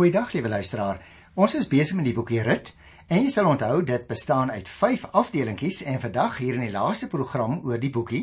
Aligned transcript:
Goeiedag 0.00 0.30
liewe 0.32 0.48
luisteraar. 0.48 1.02
Ons 1.36 1.54
is 1.58 1.66
besig 1.68 1.92
met 1.98 2.06
die 2.08 2.14
boekie 2.16 2.40
Rut 2.40 2.70
en 3.12 3.18
jy 3.20 3.28
sal 3.28 3.50
onthou 3.50 3.82
dit 3.84 4.04
bestaan 4.08 4.48
uit 4.48 4.68
5 4.72 5.02
afdelingkies 5.20 5.82
en 5.84 6.00
vandag 6.00 6.38
hier 6.40 6.56
in 6.56 6.62
die 6.64 6.72
laaste 6.72 7.10
program 7.12 7.58
oor 7.68 7.76
die 7.82 7.90
boekie 7.92 8.22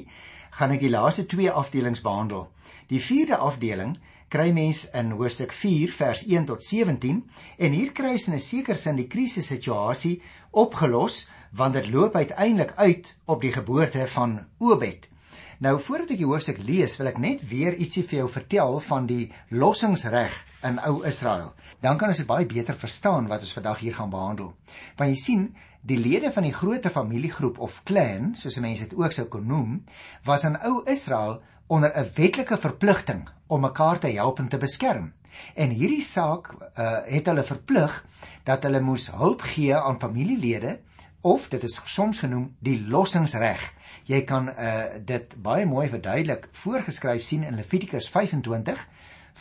gaan 0.58 0.74
ek 0.74 0.82
die 0.82 0.90
laaste 0.90 1.28
2 1.30 1.52
afdelings 1.62 2.02
behandel. 2.02 2.48
Die 2.90 2.98
4de 2.98 3.38
afdeling 3.38 3.92
kry 4.34 4.48
mens 4.58 4.88
in 4.98 5.14
hoofstuk 5.20 5.54
4 5.54 5.94
vers 6.00 6.24
1 6.26 6.48
tot 6.50 6.66
17 6.66 7.20
en 7.68 7.78
hier 7.78 7.94
kry 7.94 8.16
ons 8.18 8.26
in 8.32 8.40
'n 8.40 8.46
sekere 8.48 8.82
sin 8.82 8.98
die 8.98 9.06
krisissituasie 9.14 10.16
opgelos 10.66 11.28
want 11.54 11.78
dit 11.78 11.92
loop 11.94 12.18
uiteindelik 12.18 12.74
uit 12.78 13.14
op 13.28 13.46
die 13.46 13.54
geboorte 13.54 14.08
van 14.18 14.40
Obed. 14.58 15.12
Nou 15.58 15.80
voordat 15.82 16.12
ek 16.14 16.20
die 16.22 16.28
hoofstuk 16.30 16.60
lees, 16.62 17.00
wil 17.00 17.08
ek 17.10 17.16
net 17.18 17.40
weer 17.50 17.74
ietsie 17.82 18.04
vir 18.06 18.20
jou 18.20 18.28
vertel 18.30 18.76
van 18.86 19.08
die 19.10 19.24
lossingsreg 19.50 20.36
in 20.70 20.78
ou 20.86 21.00
Israel. 21.10 21.56
Dan 21.82 21.98
kan 21.98 22.14
ons 22.14 22.20
dit 22.22 22.30
baie 22.30 22.46
beter 22.46 22.78
verstaan 22.78 23.26
wat 23.32 23.42
ons 23.42 23.56
vandag 23.58 23.82
hier 23.82 23.96
gaan 23.98 24.14
behandel. 24.14 24.52
Want 25.00 25.16
jy 25.16 25.18
sien, 25.18 25.48
die 25.82 25.98
lede 25.98 26.30
van 26.36 26.46
die 26.46 26.54
groot 26.54 26.86
familiegroep 26.94 27.58
of 27.58 27.82
clan, 27.90 28.36
soos 28.38 28.60
mense 28.62 28.86
dit 28.86 28.94
ook 29.00 29.18
sou 29.18 29.26
kon 29.34 29.50
noem, 29.50 29.80
was 30.30 30.46
in 30.46 30.60
ou 30.62 30.84
Israel 30.86 31.40
onder 31.68 31.90
'n 31.90 32.12
wetlike 32.14 32.58
verpligting 32.58 33.26
om 33.48 33.62
mekaar 33.62 34.00
te 34.00 34.14
help 34.14 34.40
en 34.40 34.50
te 34.50 34.58
beskerm. 34.58 35.14
En 35.56 35.70
hierdie 35.70 36.04
saak 36.06 36.54
uh, 36.54 37.02
het 37.06 37.26
hulle 37.26 37.44
verplig 37.44 38.06
dat 38.44 38.64
hulle 38.64 38.82
moes 38.82 39.10
hulp 39.12 39.42
gee 39.42 39.76
aan 39.76 40.00
familielede 40.00 40.80
of 41.28 41.50
dit 41.52 41.64
is 41.64 41.82
soms 41.86 42.24
genoem 42.24 42.54
die 42.64 42.80
lossingsreg 42.88 43.74
Jy 44.08 44.22
kan 44.24 44.48
uh 44.48 45.00
dit 45.04 45.34
baie 45.44 45.66
mooi 45.68 45.90
verduidelik 45.92 46.48
voorgeskryf 46.56 47.24
sien 47.28 47.44
in 47.44 47.58
Levitikus 47.60 48.08
25 48.10 48.84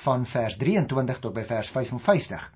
van 0.03 0.27
vers 0.27 0.57
23 0.59 1.21
tot 1.23 1.35
by 1.35 1.45
vers 1.47 1.71
55. 1.71 2.49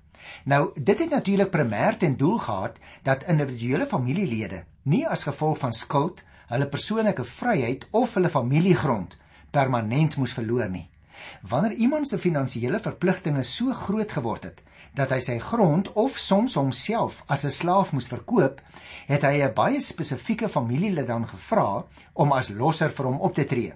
Nou, 0.43 0.73
dit 0.75 0.99
het 0.99 1.09
natuurlik 1.09 1.49
primêr 1.53 1.97
ten 1.97 2.17
doel 2.17 2.37
gehad 2.37 2.79
dat 3.03 3.23
individuele 3.23 3.87
familielede 3.87 4.63
nie 4.83 5.05
as 5.07 5.23
gevolg 5.23 5.57
van 5.63 5.73
skuld 5.73 6.23
hulle 6.51 6.67
persoonlike 6.67 7.23
vryheid 7.23 7.87
of 7.91 8.13
hulle 8.13 8.29
familiegrond 8.29 9.15
permanent 9.51 10.17
moes 10.17 10.35
verloor 10.35 10.69
nie. 10.69 10.89
Wanneer 11.47 11.79
iemand 11.79 12.07
se 12.07 12.19
finansiële 12.19 12.79
verpligtinge 12.79 13.43
so 13.43 13.71
groot 13.73 14.11
geword 14.11 14.43
het 14.43 14.61
dat 14.93 15.09
hy 15.09 15.19
sy 15.19 15.37
grond 15.39 15.91
of 15.93 16.17
soms 16.19 16.57
homself 16.59 17.23
as 17.27 17.45
'n 17.45 17.51
slaaf 17.51 17.93
moes 17.93 18.07
verkoop, 18.11 18.61
het 19.07 19.23
hy 19.23 19.41
'n 19.41 19.53
baie 19.53 19.79
spesifieke 19.79 20.49
familielid 20.49 21.07
dan 21.07 21.27
gevra 21.27 21.85
om 22.13 22.31
as 22.31 22.49
losser 22.49 22.89
vir 22.89 23.05
hom 23.05 23.19
op 23.19 23.33
te 23.33 23.45
tree. 23.45 23.73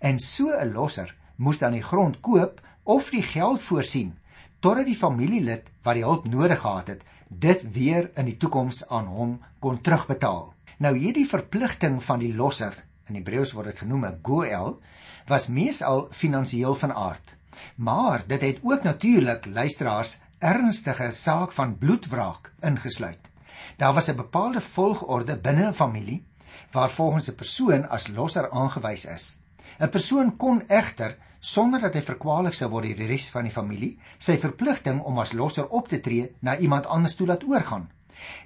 En 0.00 0.18
so 0.18 0.52
'n 0.52 0.72
losser 0.72 1.14
moes 1.36 1.58
dan 1.58 1.72
die 1.72 1.82
grond 1.82 2.20
koop 2.20 2.60
of 2.84 3.10
die 3.10 3.22
geld 3.22 3.62
voorsien 3.62 4.18
totdat 4.60 4.86
die 4.86 4.96
familielid 4.96 5.70
wat 5.82 5.94
die 5.94 6.04
hulp 6.04 6.26
nodig 6.26 6.60
gehad 6.60 6.88
het, 6.88 7.02
dit 7.28 7.62
weer 7.72 8.10
in 8.16 8.24
die 8.24 8.36
toekoms 8.36 8.88
aan 8.88 9.06
hom 9.06 9.40
kon 9.60 9.80
terugbetaal. 9.80 10.54
Nou 10.78 10.96
hierdie 10.98 11.28
verpligting 11.28 12.02
van 12.02 12.18
die 12.18 12.34
losser, 12.34 12.74
in 13.08 13.14
Hebreëus 13.14 13.52
word 13.52 13.66
dit 13.66 13.78
genoem 13.78 14.04
'n 14.04 14.20
goel, 14.22 14.80
was 15.26 15.48
meesal 15.48 16.08
finansiëel 16.10 16.74
van 16.74 16.92
aard. 16.92 17.36
Maar 17.76 18.22
dit 18.26 18.40
het 18.40 18.58
ook 18.62 18.82
natuurlik 18.82 19.46
luisteraars 19.46 20.18
ernstige 20.38 21.10
saak 21.10 21.52
van 21.52 21.78
bloedwraak 21.78 22.52
ingesluit. 22.62 23.30
Daar 23.76 23.94
was 23.94 24.08
'n 24.08 24.16
bepaalde 24.16 24.60
volgorde 24.60 25.36
binne 25.36 25.66
'n 25.66 25.74
familie 25.74 26.24
waar 26.70 26.90
volgens 26.90 27.28
'n 27.28 27.34
persoon 27.34 27.88
as 27.88 28.08
losser 28.08 28.50
aangewys 28.50 29.04
is. 29.04 29.38
'n 29.78 29.88
Persoon 29.88 30.36
kon 30.36 30.62
egter 30.68 31.16
sonder 31.40 31.80
dat 31.80 31.94
hy 31.94 32.02
verkwalik 32.02 32.54
sou 32.54 32.70
word 32.70 32.84
deur 32.84 32.96
die 32.96 33.06
res 33.06 33.28
van 33.28 33.44
die 33.44 33.52
familie, 33.52 33.98
sy 34.18 34.38
verpligting 34.38 35.00
om 35.00 35.18
as 35.18 35.32
losser 35.32 35.68
op 35.68 35.88
te 35.88 36.00
tree 36.00 36.34
na 36.40 36.58
iemand 36.58 36.86
anders 36.86 37.14
toe 37.14 37.26
laat 37.26 37.44
oorgaan. 37.44 37.90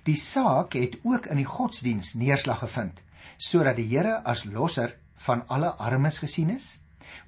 Die 0.03 0.17
saak 0.17 0.73
het 0.73 0.99
ook 1.03 1.27
in 1.27 1.37
die 1.37 1.45
godsdiens 1.49 2.15
neerslag 2.15 2.59
gevind 2.59 3.03
sodat 3.37 3.77
die 3.77 3.89
Here 3.89 4.25
as 4.25 4.45
losser 4.45 4.97
van 5.15 5.43
alle 5.49 5.75
armes 5.77 6.19
gesien 6.19 6.51
is, 6.51 6.79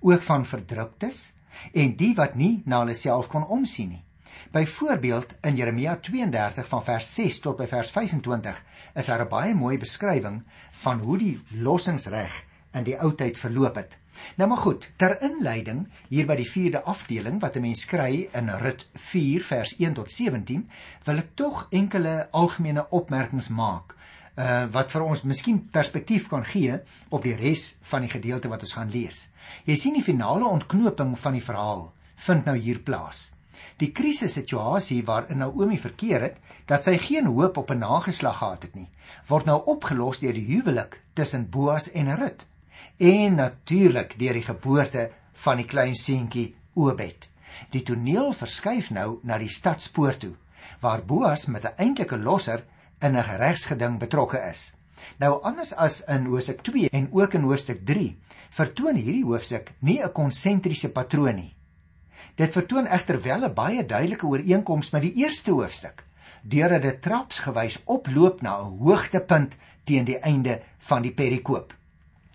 ook 0.00 0.22
van 0.22 0.46
verdruktes 0.46 1.34
en 1.72 1.96
die 1.96 2.14
wat 2.14 2.34
nie 2.34 2.62
na 2.66 2.78
hulle 2.78 2.94
self 2.94 3.28
kon 3.28 3.46
omsien 3.46 3.88
nie. 3.88 4.04
Byvoorbeeld 4.52 5.34
in 5.40 5.56
Jeremia 5.56 5.96
32 5.96 6.68
van 6.68 6.84
vers 6.84 7.14
6 7.14 7.40
tot 7.40 7.56
by 7.56 7.66
vers 7.66 7.90
25 7.90 8.62
is 8.94 9.06
daar 9.06 9.24
'n 9.24 9.28
baie 9.28 9.54
mooi 9.54 9.78
beskrywing 9.78 10.42
van 10.70 10.98
hoe 10.98 11.18
die 11.18 11.40
lossingsreg 11.50 12.42
in 12.72 12.84
die 12.84 12.98
ou 13.00 13.14
tyd 13.14 13.38
verloop 13.38 13.74
het. 13.74 13.98
Nou 14.36 14.48
maar 14.48 14.62
goed, 14.62 14.92
ter 14.96 15.22
inleiding 15.22 15.88
hier 16.08 16.26
by 16.26 16.36
die 16.36 16.50
4de 16.50 16.82
afdeling 16.82 17.40
wat 17.40 17.56
'n 17.56 17.60
mens 17.60 17.84
kry 17.84 18.28
in 18.32 18.48
Rut 18.48 18.88
4 18.94 19.44
vers 19.44 19.74
1 19.78 19.94
tot 19.94 20.12
17, 20.12 20.70
wil 21.04 21.18
ek 21.18 21.34
tog 21.34 21.66
enkele 21.70 22.28
algemene 22.30 22.86
opmerkings 22.90 23.48
maak 23.48 23.94
uh, 24.38 24.66
wat 24.70 24.90
vir 24.90 25.02
ons 25.02 25.22
miskien 25.22 25.60
perspektief 25.70 26.28
kan 26.28 26.44
gee 26.44 26.78
op 27.10 27.22
die 27.22 27.36
res 27.36 27.74
van 27.82 28.06
die 28.06 28.10
gedeelte 28.10 28.48
wat 28.48 28.62
ons 28.62 28.72
gaan 28.78 28.90
lees. 28.90 29.28
Jy 29.64 29.76
sien 29.76 29.94
die 29.94 30.06
finale 30.06 30.46
ontknoping 30.46 31.18
van 31.18 31.32
die 31.32 31.44
verhaal 31.44 31.92
vind 32.26 32.44
nou 32.46 32.56
hier 32.56 32.78
plaas. 32.78 33.33
Die 33.76 33.92
krisissituasie 33.92 35.04
waarin 35.04 35.38
Naomi 35.38 35.78
verkeer 35.78 36.20
het, 36.20 36.36
dat 36.66 36.84
sy 36.84 36.96
geen 36.98 37.26
hoop 37.26 37.56
op 37.56 37.70
'n 37.70 37.78
nageslag 37.78 38.38
gehad 38.38 38.62
het 38.62 38.74
nie, 38.74 38.90
word 39.28 39.44
nou 39.44 39.62
opgelos 39.64 40.18
deur 40.18 40.32
die 40.32 40.46
huwelik 40.46 41.00
tussen 41.14 41.50
Boas 41.50 41.90
en 41.92 42.16
Rut 42.16 42.46
en 42.98 43.34
natuurlik 43.34 44.18
deur 44.18 44.32
die 44.32 44.42
geboorte 44.42 45.10
van 45.32 45.56
die 45.56 45.66
klein 45.66 45.94
seentjie 45.94 46.54
Obed. 46.74 47.28
Die 47.70 47.82
toneel 47.82 48.32
verskuif 48.32 48.90
nou 48.90 49.18
na 49.22 49.38
die 49.38 49.48
stadspoort 49.48 50.20
toe 50.20 50.34
waar 50.80 51.04
Boas 51.04 51.46
met 51.46 51.64
'n 51.64 51.76
eintlike 51.76 52.16
losser 52.16 52.64
in 53.00 53.16
'n 53.16 53.36
regsgeding 53.38 53.98
betrokke 53.98 54.38
is. 54.50 54.76
Nou 55.18 55.42
anders 55.42 55.72
as 55.72 56.04
in 56.04 56.26
hoofstuk 56.26 56.62
2 56.62 56.88
en 56.90 57.08
ook 57.12 57.34
in 57.34 57.42
hoofstuk 57.42 57.84
3 57.86 58.18
vertoon 58.50 58.96
hierdie 58.96 59.24
hoofstuk 59.24 59.72
nie 59.78 60.02
'n 60.02 60.12
konsentriese 60.12 60.90
patroon 60.90 61.34
nie. 61.34 61.54
Dit 62.34 62.50
vertoon 62.50 62.86
egter 62.86 63.20
wel 63.22 63.44
'n 63.46 63.54
baie 63.54 63.86
duidelike 63.86 64.26
ooreenkoms 64.26 64.90
met 64.90 65.02
die 65.02 65.14
eerste 65.14 65.50
hoofstuk, 65.50 66.04
deurdat 66.42 66.82
dit 66.82 67.02
trapsgewys 67.02 67.82
oploop 67.84 68.42
na 68.42 68.58
'n 68.58 68.78
hoogtepunt 68.78 69.54
teen 69.84 70.04
die 70.04 70.18
einde 70.18 70.62
van 70.78 71.02
die 71.02 71.12
perikoop. 71.12 71.74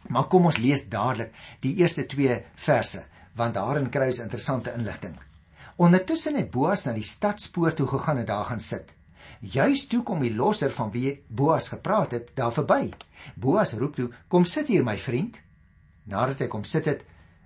Maar 0.07 0.27
kom 0.27 0.45
ons 0.45 0.57
lees 0.57 0.89
dadelik 0.89 1.33
die 1.59 1.75
eerste 1.75 2.05
2 2.05 2.43
verse, 2.55 3.03
want 3.35 3.53
daarin 3.53 3.89
kry 3.89 4.07
ons 4.07 4.19
interessante 4.19 4.73
inligting. 4.73 5.15
Ondertussen 5.75 6.35
het 6.35 6.51
Boas 6.51 6.85
na 6.85 6.93
die 6.93 7.03
stadspoort 7.03 7.75
toe 7.75 7.87
gegaan 7.87 8.17
en 8.17 8.25
daar 8.25 8.45
gaan 8.45 8.59
sit. 8.59 8.95
Juis 9.39 9.87
toe 9.87 10.03
kom 10.03 10.19
die 10.19 10.35
losser 10.35 10.71
van 10.71 10.91
wie 10.91 11.23
Boas 11.27 11.69
gepraat 11.69 12.11
het 12.11 12.31
daar 12.35 12.53
verby. 12.53 12.93
Boas 13.35 13.73
roep 13.73 13.95
toe: 13.95 14.09
"Kom 14.27 14.45
sit 14.45 14.67
hier 14.67 14.83
my 14.83 14.97
vriend." 14.97 15.39
Nadat 16.03 16.39
hy 16.39 16.47
kom 16.47 16.63
sit 16.63 16.85
het, 16.85 17.03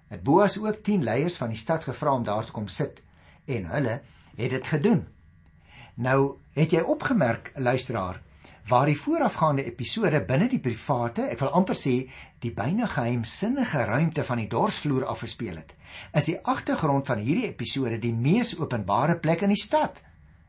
het 0.07 0.23
Boas 0.23 0.57
ook 0.59 0.83
10 0.83 1.03
leiers 1.03 1.37
van 1.37 1.49
die 1.53 1.57
stad 1.57 1.83
gevra 1.83 2.13
om 2.13 2.23
daar 2.23 2.45
te 2.45 2.51
kom 2.51 2.67
sit 2.67 3.01
en 3.45 3.65
hulle 3.65 4.01
het 4.35 4.49
dit 4.49 4.67
gedoen. 4.67 5.07
Nou, 5.95 6.37
het 6.53 6.71
jy 6.71 6.81
opgemerk, 6.81 7.51
luisteraar, 7.55 8.21
waar 8.67 8.85
die 8.85 8.97
voorafgaande 8.97 9.65
episode 9.65 10.23
binne 10.25 10.47
die 10.49 10.59
private, 10.59 11.27
ek 11.33 11.41
wil 11.43 11.51
amper 11.53 11.77
sê, 11.77 11.95
die 12.39 12.53
byna 12.55 12.87
geheimsinnige 12.87 13.83
ruimte 13.89 14.23
van 14.23 14.41
die 14.41 14.47
dorsvloer 14.49 15.05
afgespeel 15.11 15.59
het, 15.59 15.75
is 16.13 16.31
die 16.31 16.39
agtergrond 16.39 17.07
van 17.07 17.21
hierdie 17.21 17.49
episode 17.51 17.99
die 17.99 18.13
mees 18.15 18.55
openbare 18.59 19.19
plek 19.19 19.45
in 19.45 19.53
die 19.53 19.61
stad 19.61 20.01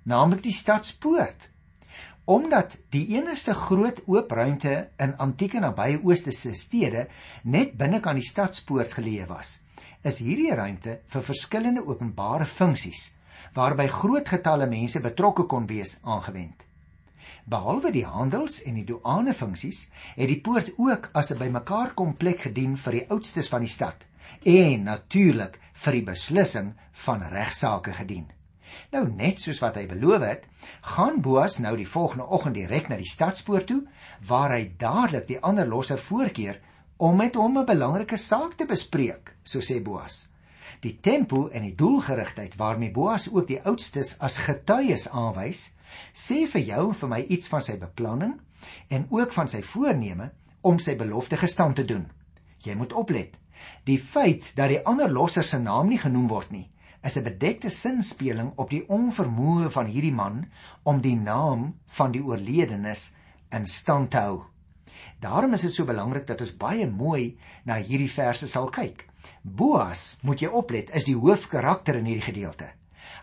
naamlik 0.05 0.43
die 0.45 0.53
stadspoort. 0.53 1.49
Omdat 2.25 2.79
die 2.91 3.07
enigste 3.17 3.55
groot 3.55 4.01
oop 4.07 4.31
ruimte 4.33 4.91
in 4.97 5.17
antieke 5.21 5.61
nabye 5.61 6.01
ooste 6.03 6.33
se 6.33 6.55
stede 6.57 7.07
net 7.45 7.75
binne 7.77 8.01
kan 8.01 8.17
die 8.17 8.25
stadspoort 8.25 8.97
geleë 8.97 9.27
was, 9.29 9.59
is 10.03 10.23
hierdie 10.25 10.55
ruimte 10.57 11.01
vir 11.13 11.27
verskillende 11.27 11.85
openbare 11.85 12.47
funksies 12.49 13.11
waarby 13.55 13.87
groot 13.89 14.29
getalle 14.29 14.67
mense 14.67 15.01
betrokke 15.01 15.45
kon 15.47 15.67
wees 15.71 15.99
aangewend. 16.03 16.65
Behalwe 17.45 17.93
die 17.93 18.07
handels 18.09 18.63
en 18.65 18.79
die 18.79 18.87
douane 18.89 19.35
funksies, 19.37 19.85
het 20.17 20.31
die 20.31 20.41
poort 20.41 20.73
ook 20.81 21.11
as 21.13 21.31
'n 21.31 21.39
bymekaar 21.39 21.95
kom 21.95 22.17
plek 22.17 22.41
gedien 22.49 22.77
vir 22.77 22.93
die 22.93 23.07
oudstes 23.11 23.49
van 23.49 23.61
die 23.61 23.75
stad 23.77 24.07
en 24.43 24.85
natuurlik 24.85 25.61
vir 25.73 25.93
die 25.93 26.05
beslissing 26.05 26.75
van 26.93 27.23
regsaake 27.23 27.93
gedien. 27.93 28.34
Nou 28.93 29.05
net 29.09 29.41
soos 29.41 29.61
wat 29.63 29.77
hy 29.77 29.87
beloof 29.91 30.23
het, 30.23 30.47
gaan 30.95 31.21
Boas 31.23 31.59
nou 31.59 31.77
die 31.77 31.89
volgende 31.89 32.27
oggend 32.27 32.55
direk 32.55 32.89
na 32.89 32.97
die 32.97 33.11
stadspoort 33.11 33.67
toe 33.67 33.83
waar 34.29 34.55
hy 34.57 34.75
dadelik 34.79 35.27
die 35.29 35.41
ander 35.41 35.67
losser 35.69 35.99
voorkeer 35.99 36.61
om 36.97 37.17
met 37.17 37.35
hom 37.35 37.59
'n 37.59 37.67
belangrike 37.67 38.17
saak 38.17 38.55
te 38.55 38.67
bespreek, 38.67 39.35
so 39.43 39.61
sê 39.61 39.83
Boas. 39.83 40.29
Die 40.81 40.99
tempo 41.01 41.49
en 41.49 41.63
die 41.63 41.75
doelgerigtheid 41.75 42.57
waarmee 42.57 42.91
Boas 42.91 43.29
ook 43.33 43.47
die 43.47 43.61
oudstes 43.65 44.19
as 44.19 44.37
getuies 44.37 45.09
aanwys, 45.09 45.73
sê 46.15 46.47
vir 46.47 46.61
jou 46.61 46.89
en 46.89 46.95
vir 46.95 47.09
my 47.09 47.21
iets 47.29 47.49
van 47.49 47.63
sy 47.63 47.77
beplanning 47.79 48.41
en 48.89 49.07
ook 49.11 49.33
van 49.33 49.49
sy 49.49 49.63
voorneme 49.63 50.31
om 50.61 50.79
sy 50.79 50.97
belofte 50.97 51.37
gestand 51.37 51.77
te 51.77 51.85
doen. 51.85 52.07
Jy 52.65 52.75
moet 52.75 52.93
oplet. 52.93 53.39
Die 53.85 53.99
feit 53.99 54.53
dat 54.57 54.69
die 54.69 54.81
ander 54.85 55.11
losser 55.11 55.45
se 55.45 55.59
naam 55.59 55.89
nie 55.89 55.99
genoem 55.99 56.29
word 56.29 56.51
nie, 56.51 56.69
is 57.05 57.17
'n 57.19 57.25
bedekte 57.25 57.69
sinspeling 57.69 58.53
op 58.57 58.71
die 58.71 58.85
onvermoë 58.89 59.71
van 59.71 59.87
hierdie 59.87 60.13
man 60.13 60.47
om 60.83 61.01
die 61.01 61.17
naam 61.17 61.75
van 61.87 62.13
die 62.13 62.25
oorledenes 62.25 63.15
in 63.51 63.67
stand 63.67 64.11
te 64.11 64.19
hou. 64.19 64.43
Daarom 65.21 65.53
is 65.53 65.61
dit 65.61 65.75
so 65.75 65.85
belangrik 65.85 66.27
dat 66.27 66.41
ons 66.41 66.57
baie 66.57 66.87
mooi 66.91 67.39
na 67.65 67.75
hierdie 67.75 68.11
verse 68.11 68.49
sal 68.49 68.69
kyk. 68.69 69.07
Boas, 69.43 70.19
moet 70.23 70.41
jy 70.41 70.49
oplet, 70.49 70.91
is 70.91 71.05
die 71.05 71.17
hoofkarakter 71.17 71.95
in 71.95 72.05
hierdie 72.05 72.33
gedeelte. 72.33 72.69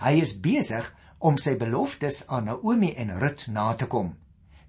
Hy 0.02 0.22
is 0.22 0.40
besig 0.40 0.96
om 1.20 1.38
sy 1.38 1.58
beloftes 1.58 2.28
aan 2.28 2.46
Naomi 2.50 2.94
en 2.98 3.20
Rut 3.20 3.48
na 3.48 3.74
te 3.74 3.86
kom. 3.86 4.16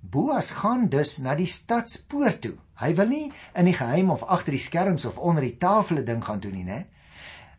Boas 0.00 0.50
gaan 0.50 0.88
dus 0.88 1.18
na 1.18 1.34
die 1.34 1.46
stadspoort 1.46 2.40
toe. 2.42 2.56
Hy 2.82 2.94
wil 2.98 3.08
nie 3.08 3.32
in 3.56 3.64
die 3.64 3.76
geheim 3.76 4.10
of 4.10 4.24
agter 4.24 4.52
die 4.52 4.60
skerms 4.60 5.04
of 5.04 5.18
onder 5.18 5.44
die 5.46 5.56
tafels 5.56 6.04
ding 6.04 6.24
gaan 6.24 6.40
doen 6.40 6.58
nie, 6.58 6.64
né? 6.64 6.80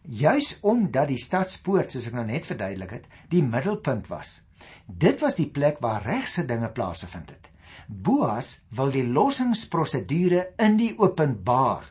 Juis 0.04 0.58
omdat 0.62 1.08
die 1.08 1.20
stadspoort, 1.20 1.92
soos 1.92 2.10
ek 2.10 2.16
nou 2.18 2.26
net 2.28 2.48
verduidelik 2.48 2.92
het, 2.98 3.06
die 3.32 3.44
middelpunt 3.44 4.10
was. 4.12 4.42
Dit 4.86 5.22
was 5.24 5.38
die 5.40 5.48
plek 5.48 5.80
waar 5.84 6.04
regse 6.04 6.46
dinge 6.46 6.70
plaasgevind 6.76 7.32
het. 7.32 7.50
Boas 7.88 8.66
wil 8.76 8.92
die 8.92 9.06
lossingsprosedure 9.08 10.50
in 10.60 10.78
die 10.80 10.92
openbaar 11.00 11.88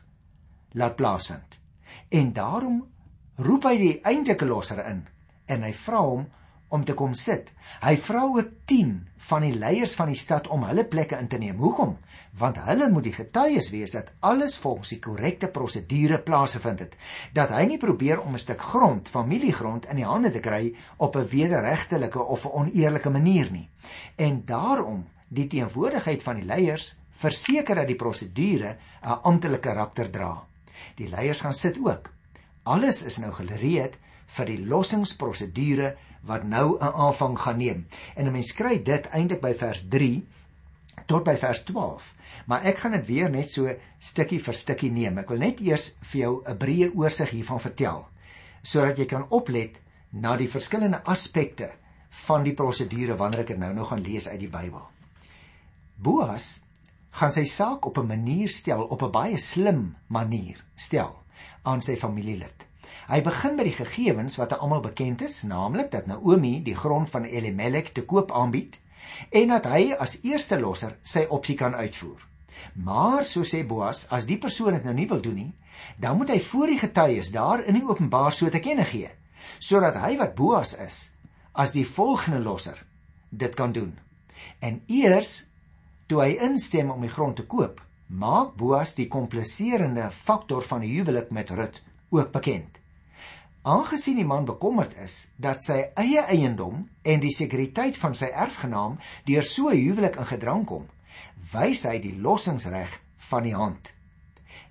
laat 0.76 0.96
plaasvind. 0.96 1.58
En 2.12 2.32
daarom 2.32 2.82
roep 3.40 3.64
hy 3.68 3.76
die 3.80 3.96
eintlike 4.04 4.46
losser 4.48 4.84
in 4.86 5.02
en 5.52 5.64
hy 5.66 5.72
vra 5.76 6.00
hom 6.04 6.28
om 6.72 6.84
te 6.84 6.94
kom 6.96 7.12
sit. 7.19 7.50
Hy 7.82 7.96
vra 8.00 8.22
ook 8.24 8.48
10 8.70 8.92
van 9.28 9.44
die 9.44 9.54
leiers 9.54 9.92
van 9.98 10.08
die 10.08 10.19
stad 10.19 10.48
om 10.52 10.64
hulle 10.64 10.84
plekke 10.88 11.19
in 11.20 11.28
te 11.28 11.38
neem. 11.40 11.60
Hoekom? 11.60 11.98
Want 12.40 12.62
hulle 12.64 12.88
moet 12.90 13.04
die 13.04 13.14
getuies 13.14 13.69
wees 13.74 13.92
dat 13.92 14.08
alles 14.24 14.56
volgens 14.60 14.94
die 14.94 15.00
korrekte 15.04 15.50
prosedure 15.52 16.19
plaasgevind 16.24 16.80
het. 16.86 16.96
Dat 17.36 17.52
hy 17.52 17.66
nie 17.69 17.78
probeer 17.78 18.22
om 18.22 18.32
'n 18.34 18.44
stuk 18.44 18.60
grond, 18.60 19.08
familiegrond 19.08 19.86
in 19.90 20.00
die 20.00 20.08
hande 20.08 20.32
te 20.32 20.40
kry 20.40 20.74
op 20.96 21.16
'n 21.16 21.28
wederregtelike 21.28 22.22
of 22.22 22.44
'n 22.46 22.56
oneerlike 22.62 23.10
manier 23.10 23.50
nie. 23.52 23.69
En 24.16 24.42
daarom 24.44 25.04
die 25.28 25.46
teenwoordigheid 25.46 26.22
van 26.22 26.36
die 26.36 26.44
leiers 26.44 26.96
verseker 27.10 27.74
dat 27.74 27.86
die 27.86 27.96
prosedure 27.96 28.76
'n 29.02 29.22
amptelike 29.22 29.69
karakter 29.69 30.10
dra. 30.10 30.46
Die 30.96 31.08
leiers 31.08 31.40
gaan 31.40 31.54
sit 31.54 31.78
ook. 31.84 32.10
Alles 32.62 33.02
is 33.02 33.16
nou 33.16 33.32
gereed 33.32 33.98
vir 34.26 34.46
die 34.46 34.66
lossingsprosedure 34.66 35.96
wat 36.22 36.44
nou 36.44 36.78
'n 36.78 36.92
aanvang 36.94 37.38
gaan 37.38 37.58
neem. 37.58 37.86
En 38.14 38.26
'n 38.26 38.32
mens 38.32 38.52
kry 38.52 38.82
dit 38.82 39.08
eintlik 39.08 39.40
by 39.40 39.54
vers 39.54 39.84
3 39.88 40.26
tot 41.06 41.24
by 41.24 41.36
vers 41.36 41.62
12. 41.62 42.14
Maar 42.46 42.62
ek 42.62 42.78
gaan 42.78 42.92
dit 42.92 43.06
weer 43.06 43.30
net 43.30 43.50
so 43.50 43.74
stukkie 43.98 44.42
vir 44.42 44.54
stukkie 44.54 44.92
neem. 44.92 45.19
Ek 45.19 45.28
wil 45.28 45.38
net 45.38 45.60
eers 45.60 45.96
vir 46.00 46.20
jou 46.20 46.42
'n 46.46 46.56
breë 46.56 46.94
oorsig 46.94 47.30
hiervan 47.30 47.60
vertel 47.60 48.08
sodat 48.62 48.98
jy 48.98 49.06
kan 49.06 49.26
oplet 49.28 49.80
na 50.10 50.36
die 50.36 50.48
verskillende 50.48 51.02
aspekte 51.04 51.72
van 52.26 52.44
die 52.44 52.54
prosedure 52.54 53.16
wanneer 53.16 53.40
ek 53.40 53.54
dit 53.54 53.58
nou 53.58 53.72
nog 53.74 53.88
gaan 53.88 54.04
lees 54.04 54.28
uit 54.28 54.40
die 54.40 54.50
Bybel. 54.52 54.84
Boas 55.96 56.60
gaan 57.10 57.32
sy 57.32 57.44
saak 57.44 57.86
op 57.86 57.98
'n 57.98 58.06
manier 58.06 58.48
stel, 58.48 58.84
op 58.84 59.02
'n 59.02 59.10
baie 59.10 59.38
slim 59.38 59.96
manier 60.06 60.64
stel 60.76 61.24
aan 61.62 61.82
sy 61.82 61.96
familielid. 61.96 62.66
Hy 63.10 63.19
begin 63.22 63.56
met 63.58 63.66
die 63.66 63.75
gegevens 63.75 64.37
wat 64.38 64.54
almal 64.58 64.82
bekend 64.84 65.22
is, 65.26 65.43
naamlik 65.43 65.90
dat 65.90 66.06
Naomi 66.06 66.60
die 66.62 66.76
grond 66.78 67.10
van 67.10 67.25
Elimelek 67.25 67.90
te 67.94 68.04
koop 68.06 68.32
aanbied 68.32 68.78
en 69.31 69.50
dat 69.50 69.66
hy 69.66 69.93
as 69.99 70.20
eerste 70.22 70.60
losser 70.60 70.94
sy 71.02 71.25
opsie 71.28 71.56
kan 71.58 71.75
uitvoer. 71.75 72.20
Maar 72.78 73.25
so 73.26 73.43
sê 73.43 73.64
Boas, 73.66 74.06
as 74.14 74.26
die 74.28 74.38
persoon 74.38 74.76
dit 74.76 74.84
nou 74.87 74.94
nie 74.94 75.08
wil 75.10 75.20
doen 75.20 75.34
nie, 75.34 75.52
dan 75.99 76.16
moet 76.16 76.31
hy 76.31 76.38
voor 76.40 76.70
die 76.70 76.78
getuies 76.78 77.32
daar 77.34 77.64
in 77.66 77.81
die 77.81 77.87
openbaar 77.87 78.32
so 78.32 78.50
te 78.50 78.62
kenne 78.62 78.87
gee, 78.87 79.10
sodat 79.58 79.98
hy 79.98 80.14
wat 80.20 80.37
Boas 80.38 80.76
is, 80.78 81.00
as 81.52 81.75
die 81.75 81.87
volgende 81.88 82.38
losser 82.44 82.78
dit 83.31 83.56
kan 83.58 83.72
doen. 83.75 83.96
En 84.60 84.82
eers 84.87 85.43
toe 86.06 86.22
hy 86.22 86.37
instem 86.44 86.93
om 86.94 87.02
die 87.02 87.10
grond 87.10 87.40
te 87.40 87.48
koop, 87.48 87.81
maak 88.06 88.55
Boas 88.60 88.94
die 88.94 89.08
kompliserende 89.10 90.10
faktor 90.12 90.62
van 90.69 90.84
die 90.84 90.94
huwelik 90.94 91.32
met 91.34 91.50
Rut 91.50 91.82
ook 92.12 92.31
bekend. 92.32 92.81
Aangesien 93.62 94.16
die 94.18 94.26
man 94.26 94.42
bekommerd 94.42 94.96
is 94.98 95.28
dat 95.38 95.62
sy 95.62 95.76
eie 95.94 96.24
eiendom 96.26 96.80
en 97.06 97.20
die 97.22 97.30
sekuriteit 97.30 97.94
van 97.94 98.16
sy 98.18 98.26
erfgenaam 98.44 98.96
deur 99.28 99.46
so 99.46 99.70
'n 99.70 99.78
huwelik 99.78 100.18
in 100.18 100.26
gedrang 100.26 100.64
kom, 100.66 100.88
wys 101.52 101.84
hy 101.86 102.00
die 102.02 102.16
lossingsreg 102.18 102.96
van 103.28 103.46
die 103.46 103.54
hand. 103.54 103.92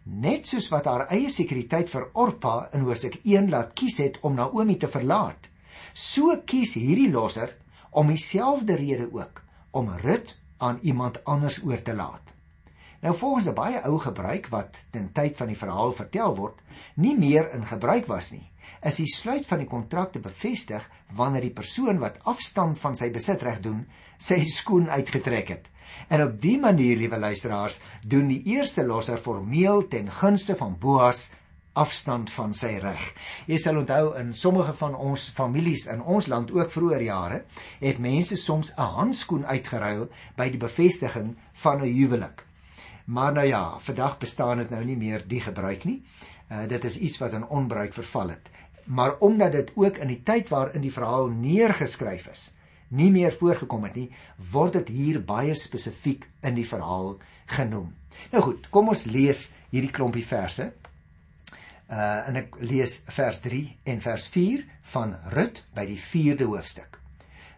Net 0.04 0.46
soos 0.48 0.68
wat 0.74 0.92
haar 0.92 1.06
eie 1.08 1.30
sekuriteit 1.30 1.88
vir 1.90 2.10
Orpa 2.14 2.68
in 2.74 2.84
Hosea 2.84 3.16
1 3.24 3.50
laat 3.50 3.74
kies 3.74 3.98
het 3.98 4.20
om 4.28 4.36
Naomi 4.36 4.76
te 4.76 4.92
verlaat, 4.92 5.48
so 5.94 6.36
kies 6.46 6.74
hierdie 6.74 7.12
losser 7.12 7.56
om 7.92 8.08
dieselfde 8.08 8.76
rede 8.76 9.08
ook 9.14 9.42
om 9.72 9.90
Rut 10.04 10.36
aan 10.58 10.80
iemand 10.82 11.24
anders 11.24 11.64
oor 11.64 11.82
te 11.82 11.96
laat. 11.96 12.36
Nou 13.02 13.16
volgens 13.16 13.48
'n 13.48 13.54
baie 13.54 13.84
ou 13.86 14.00
gebruik 14.00 14.48
wat 14.48 14.86
ten 14.92 15.12
tyd 15.12 15.38
van 15.38 15.48
die 15.48 15.58
verhaal 15.58 15.92
vertel 15.94 16.36
word, 16.36 16.60
nie 16.96 17.18
meer 17.18 17.54
in 17.54 17.66
gebruik 17.66 18.08
was 18.08 18.32
nie 18.32 18.51
is 18.84 18.96
die 18.96 19.10
sluit 19.10 19.46
van 19.46 19.62
die 19.64 19.70
kontrak 19.70 20.12
te 20.12 20.20
bevestig 20.20 20.88
wanneer 21.16 21.42
die 21.42 21.56
persoon 21.56 22.00
wat 22.00 22.20
afstand 22.24 22.80
van 22.80 22.96
sy 22.96 23.12
besitreg 23.12 23.60
doen, 23.62 23.86
sy 24.18 24.44
skoen 24.46 24.90
uitgetrek 24.90 25.50
het. 25.50 25.68
En 26.08 26.24
op 26.24 26.42
dië 26.42 26.58
manier, 26.60 26.98
liewe 26.98 27.20
luisteraars, 27.20 27.80
doen 28.04 28.28
die 28.32 28.44
eerste 28.54 28.86
losser 28.88 29.18
formeel 29.18 29.88
ten 29.88 30.10
gunste 30.12 30.56
van 30.56 30.78
Boas 30.80 31.32
afstand 31.74 32.32
van 32.36 32.54
sy 32.56 32.74
reg. 32.84 33.04
Jy 33.48 33.58
sal 33.64 33.80
onthou 33.80 34.12
in 34.20 34.34
sommige 34.36 34.74
van 34.80 34.96
ons 34.96 35.30
families 35.36 35.88
in 35.92 36.02
ons 36.04 36.28
land 36.28 36.52
ook 36.52 36.72
vroeër 36.72 37.06
jare 37.08 37.44
het 37.80 38.00
mense 38.00 38.36
soms 38.36 38.74
'n 38.76 38.92
handskoen 38.98 39.46
uitgeruil 39.46 40.10
by 40.36 40.50
die 40.50 40.60
bevestiging 40.60 41.38
van 41.54 41.82
'n 41.82 41.94
huwelik. 41.96 42.46
Maar 43.06 43.34
nou 43.34 43.48
ja, 43.48 43.80
vandag 43.80 44.18
bestaan 44.18 44.58
dit 44.58 44.70
nou 44.70 44.84
nie 44.86 44.98
meer 44.98 45.28
die 45.28 45.42
gebruik 45.42 45.84
nie. 45.84 46.04
Uh, 46.52 46.68
dit 46.68 46.84
is 46.84 46.98
iets 46.98 47.18
wat 47.18 47.34
in 47.34 47.48
onbruik 47.48 47.94
verval 47.94 48.30
het 48.30 48.52
maar 48.86 49.18
omdat 49.20 49.52
dit 49.52 49.72
ook 49.76 49.98
in 49.98 50.08
die 50.08 50.22
tyd 50.24 50.50
waarin 50.50 50.82
die 50.82 50.94
verhaal 50.94 51.28
neergeskryf 51.28 52.28
is, 52.32 52.52
nie 52.92 53.12
meer 53.12 53.32
voorgekom 53.32 53.84
het 53.88 53.96
nie, 53.96 54.10
word 54.52 54.80
dit 54.80 54.92
hier 54.96 55.22
baie 55.24 55.56
spesifiek 55.56 56.28
in 56.44 56.58
die 56.58 56.68
verhaal 56.68 57.16
genoem. 57.56 57.94
Nou 58.32 58.44
goed, 58.44 58.68
kom 58.74 58.92
ons 58.92 59.06
lees 59.08 59.50
hierdie 59.72 59.92
klompie 59.96 60.26
verse. 60.28 60.72
Uh 61.92 62.30
en 62.30 62.40
ek 62.40 62.56
lees 62.64 63.02
vers 63.12 63.40
3 63.44 63.62
en 63.94 64.00
vers 64.04 64.28
4 64.32 64.64
van 64.94 65.16
Rut 65.34 65.64
by 65.76 65.86
die 65.90 66.00
4de 66.00 66.48
hoofstuk. 66.48 67.00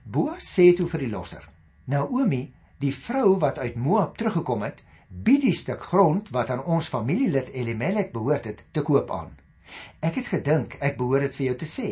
Boas 0.03 0.49
sê 0.55 0.71
toe 0.77 0.87
vir 0.89 1.05
die 1.05 1.11
losser: 1.11 1.45
"Naomi, 1.85 2.47
die 2.79 2.93
vrou 2.93 3.37
wat 3.39 3.59
uit 3.59 3.75
Moab 3.75 4.17
teruggekom 4.17 4.65
het, 4.65 4.83
bied 5.09 5.41
die 5.45 5.53
stuk 5.55 5.81
grond 5.91 6.29
wat 6.33 6.49
aan 6.49 6.63
ons 6.65 6.89
familielid 6.89 7.53
Elimelek 7.53 8.11
behoort 8.13 8.45
het, 8.45 8.65
te 8.71 8.81
koop 8.81 9.11
aan." 9.11 9.42
Ek 9.99 10.19
het 10.19 10.27
gedink 10.31 10.77
ek 10.79 10.97
behoort 10.97 11.27
dit 11.27 11.35
vir 11.39 11.45
jou 11.45 11.55
te 11.63 11.69
sê. 11.69 11.89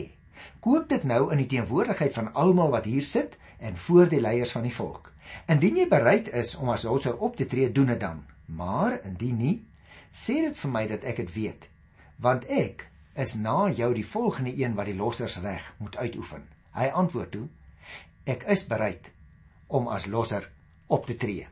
Koop 0.59 0.89
dit 0.89 1.03
nou 1.09 1.31
in 1.33 1.41
die 1.41 1.49
teenwoordigheid 1.49 2.13
van 2.13 2.33
almal 2.33 2.71
wat 2.73 2.89
hier 2.89 3.05
sit 3.05 3.37
en 3.59 3.77
voor 3.77 4.09
die 4.09 4.21
leiers 4.21 4.51
van 4.51 4.65
die 4.65 4.75
volk. 4.75 5.11
Indien 5.47 5.77
jy 5.79 5.87
bereid 5.89 6.31
is 6.35 6.55
om 6.55 6.69
as 6.73 6.85
hulser 6.89 7.17
op 7.17 7.35
te 7.35 7.45
tree, 7.45 7.71
doen 7.71 7.93
dit 7.93 7.99
dan. 7.99 8.23
Maar 8.45 8.99
indien 9.07 9.37
nie, 9.37 9.57
sê 10.11 10.41
dit 10.45 10.57
vir 10.57 10.71
my 10.71 10.87
dat 10.89 11.05
ek 11.07 11.21
dit 11.23 11.33
weet, 11.35 11.69
want 12.19 12.47
ek 12.51 12.87
is 13.15 13.35
na 13.39 13.69
jou 13.69 13.93
die 13.95 14.07
volgende 14.07 14.53
een 14.57 14.75
wat 14.75 14.89
die 14.89 14.97
lossers 14.97 15.37
reg 15.43 15.63
moet 15.79 15.97
uitoefen. 15.97 16.43
Hy 16.75 16.91
antwoord 17.03 17.31
toe: 17.31 17.47
Ek 18.25 18.43
is 18.51 18.65
bereid 18.67 19.11
om 19.67 19.87
as 19.87 20.07
losser 20.07 20.47
op 20.87 21.07
te 21.07 21.15
tree. 21.15 21.47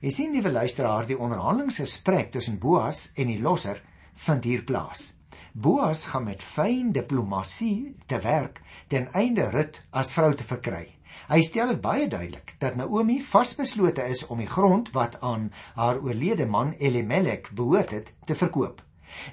Jy 0.00 0.10
sien 0.12 0.32
liewe 0.32 0.52
luisteraar, 0.52 1.06
die 1.08 1.18
onderhandelingsgesprek 1.18 2.30
tussen 2.32 2.58
Boas 2.60 3.10
en 3.16 3.28
die 3.32 3.40
losser 3.40 3.80
vind 4.26 4.44
hier 4.44 4.62
plaas. 4.64 5.10
Boas 5.52 6.06
gaan 6.12 6.24
met 6.24 6.42
fyn 6.42 6.92
diplomatie 6.92 7.96
te 8.06 8.18
werk 8.20 8.62
ten 8.88 9.12
einde 9.12 9.50
Rut 9.50 9.82
as 9.90 10.12
vrou 10.12 10.34
te 10.34 10.46
verkry. 10.46 10.86
Hy 11.30 11.40
stel 11.46 11.72
dit 11.74 11.80
baie 11.82 12.06
duidelik 12.10 12.54
dat 12.58 12.76
Naomi 12.78 13.20
vasbeslote 13.22 14.02
is 14.10 14.22
om 14.26 14.38
die 14.42 14.50
grond 14.50 14.90
wat 14.94 15.20
aan 15.20 15.50
haar 15.74 16.00
oorlede 16.02 16.46
man 16.46 16.72
Elimelek 16.78 17.50
behoort 17.54 17.90
het 17.94 18.14
te 18.26 18.34
verkoop. 18.34 18.82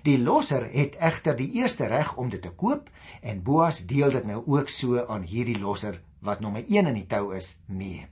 Die 0.04 0.18
losser 0.18 0.66
het 0.74 0.98
egter 1.02 1.38
die 1.38 1.52
eerste 1.62 1.88
reg 1.90 2.16
om 2.18 2.30
dit 2.34 2.42
te 2.42 2.52
koop 2.52 2.90
en 3.22 3.44
Boas 3.44 3.84
deel 3.86 4.14
dit 4.14 4.26
nou 4.26 4.44
ook 4.46 4.70
so 4.74 5.06
aan 5.06 5.26
hierdie 5.30 5.60
losser 5.60 6.02
wat 6.20 6.42
nommer 6.42 6.66
1 6.66 6.90
in 6.92 6.98
die 6.98 7.08
tou 7.10 7.34
is 7.38 7.56
mee. 7.66 8.08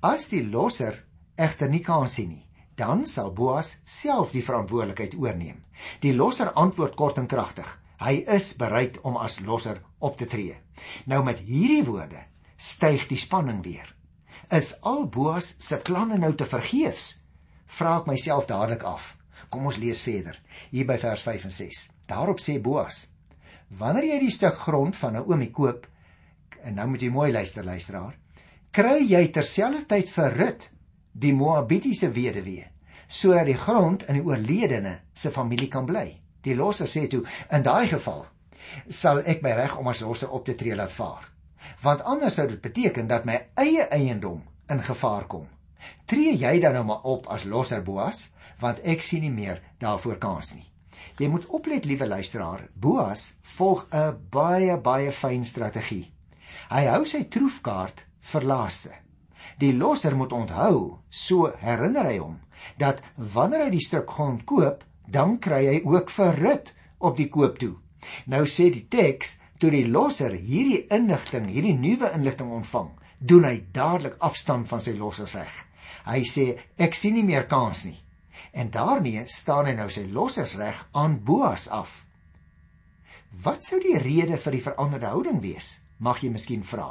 As 0.00 0.28
die 0.28 0.44
losser 0.44 1.04
egter 1.36 1.70
nie 1.72 1.80
kan 1.84 2.08
sien 2.08 2.28
nie, 2.28 2.46
dan 2.76 3.06
sal 3.06 3.32
Boas 3.32 3.76
self 3.84 4.32
die 4.32 4.44
verantwoordelikheid 4.44 5.14
oorneem. 5.18 5.62
Die 6.00 6.14
losser 6.16 6.52
antwoord 6.52 6.96
kort 6.96 7.18
en 7.18 7.26
kragtig: 7.26 7.68
Hy 8.02 8.24
is 8.34 8.52
bereid 8.58 8.98
om 9.06 9.16
as 9.16 9.40
losser 9.40 9.82
op 9.98 10.16
te 10.18 10.26
tree. 10.26 10.56
Nou 11.06 11.22
met 11.24 11.38
hierdie 11.38 11.84
woorde 11.86 12.24
styg 12.56 13.08
die 13.10 13.18
spanning 13.18 13.62
weer. 13.62 13.88
Is 14.50 14.74
al 14.82 15.06
Boas 15.06 15.54
se 15.58 15.78
planne 15.82 16.18
nou 16.18 16.34
te 16.34 16.46
vergeefs? 16.46 17.18
Vra 17.66 17.98
ek 18.00 18.08
myself 18.10 18.46
dadelik 18.50 18.84
af. 18.84 19.16
Kom 19.52 19.66
ons 19.68 19.78
lees 19.80 20.00
verder 20.00 20.38
hier 20.70 20.86
by 20.88 20.98
vers 21.00 21.22
5 21.22 21.48
en 21.48 21.54
6. 21.54 21.86
Daarop 22.08 22.40
sê 22.40 22.58
Boas: 22.60 23.06
Wanneer 23.78 24.10
jy 24.10 24.18
die 24.26 24.34
stuk 24.34 24.58
grond 24.66 24.96
van 24.96 25.16
Naomi 25.16 25.50
koop, 25.50 25.86
en 26.62 26.76
nou 26.76 26.88
moet 26.92 27.02
jy 27.02 27.10
mooi 27.12 27.30
luister 27.32 27.64
luisteraar, 27.64 28.14
kry 28.72 28.98
jy 29.04 29.22
terselfdertyd 29.32 30.10
vir 30.12 30.36
Rut, 30.40 30.68
die 31.12 31.32
Moabitiese 31.34 32.10
weduwee, 32.12 32.66
sodat 33.08 33.46
die 33.46 33.58
grond 33.58 34.06
in 34.08 34.18
die 34.18 34.24
oorledene 34.24 34.98
se 35.12 35.30
familie 35.30 35.68
kan 35.68 35.86
bly. 35.86 36.06
Die 36.42 36.56
losser 36.56 36.88
sê 36.88 37.06
toe: 37.08 37.22
"In 37.50 37.62
daai 37.62 37.86
geval 37.88 38.26
sal 38.88 39.22
ek 39.26 39.42
my 39.42 39.52
reg 39.52 39.76
om 39.78 39.88
as 39.88 40.00
losser 40.00 40.30
op 40.30 40.44
te 40.44 40.54
tree 40.54 40.74
laat 40.74 40.90
vaar, 40.90 41.28
want 41.82 42.02
anders 42.02 42.34
sou 42.34 42.46
dit 42.48 42.60
beteken 42.60 43.06
dat 43.06 43.24
my 43.24 43.38
eie 43.54 43.88
eiendom 43.90 44.42
in 44.68 44.82
gevaar 44.82 45.26
kom. 45.26 45.48
Tree 46.06 46.36
jy 46.36 46.60
dan 46.60 46.72
nou 46.72 46.84
maar 46.84 47.02
op 47.02 47.26
as 47.26 47.44
losser 47.44 47.82
Boas, 47.82 48.30
want 48.60 48.80
ek 48.84 49.02
sien 49.02 49.20
nie 49.20 49.30
meer 49.30 49.60
daarvoor 49.78 50.18
kans 50.18 50.54
nie." 50.54 50.72
Jy 51.18 51.28
moet 51.28 51.46
oplet, 51.46 51.84
liewe 51.84 52.06
luisteraar. 52.06 52.68
Boas 52.74 53.34
volg 53.42 53.86
'n 53.90 54.26
baie 54.30 54.76
baie 54.76 55.12
fyn 55.12 55.44
strategie. 55.44 56.12
Hy 56.70 56.86
hou 56.86 57.04
sy 57.04 57.24
troefkaart 57.24 58.04
vir 58.20 58.42
laaste. 58.42 58.92
Die 59.58 59.72
losser 59.76 60.16
moet 60.16 60.32
onthou, 60.32 60.98
so 61.10 61.52
herinner 61.60 62.08
hy 62.08 62.18
hom, 62.18 62.38
dat 62.78 63.02
wanneer 63.16 63.66
hy 63.66 63.70
die 63.74 63.84
stuk 63.84 64.10
grond 64.10 64.44
koop, 64.48 64.84
dan 65.06 65.38
kry 65.42 65.64
hy 65.66 65.78
ook 65.84 66.10
vir 66.14 66.38
Rut 66.38 66.74
op 66.98 67.16
die 67.18 67.28
koop 67.30 67.58
toe. 67.58 67.74
Nou 68.26 68.44
sê 68.46 68.70
die 68.72 68.86
teks, 68.90 69.36
toe 69.58 69.70
die 69.70 69.86
losser 69.86 70.34
hierdie 70.34 70.86
inligting, 70.90 71.46
hierdie 71.50 71.76
nuwe 71.78 72.10
inligting 72.16 72.50
ontvang, 72.50 72.90
doen 73.18 73.44
hy 73.46 73.56
dadelik 73.74 74.16
afstand 74.18 74.66
van 74.70 74.82
sy 74.82 74.96
lossersreg. 74.98 75.52
Hy 76.06 76.22
sê 76.26 76.46
ek 76.82 76.96
sien 76.98 77.14
nie 77.14 77.26
meer 77.26 77.46
kans 77.50 77.84
nie. 77.86 77.98
En 78.52 78.72
daarmee 78.74 79.24
staan 79.30 79.68
hy 79.70 79.76
nou 79.78 79.88
sy 79.92 80.08
lossersreg 80.10 80.80
aan 80.98 81.20
Boas 81.24 81.68
af. 81.70 82.02
Wat 83.44 83.64
sou 83.64 83.78
die 83.80 83.96
rede 84.02 84.36
vir 84.36 84.58
die 84.58 84.64
veranderde 84.64 85.12
houding 85.14 85.40
wees? 85.44 85.78
Mag 86.02 86.20
jy 86.24 86.32
miskien 86.34 86.66
vra. 86.66 86.90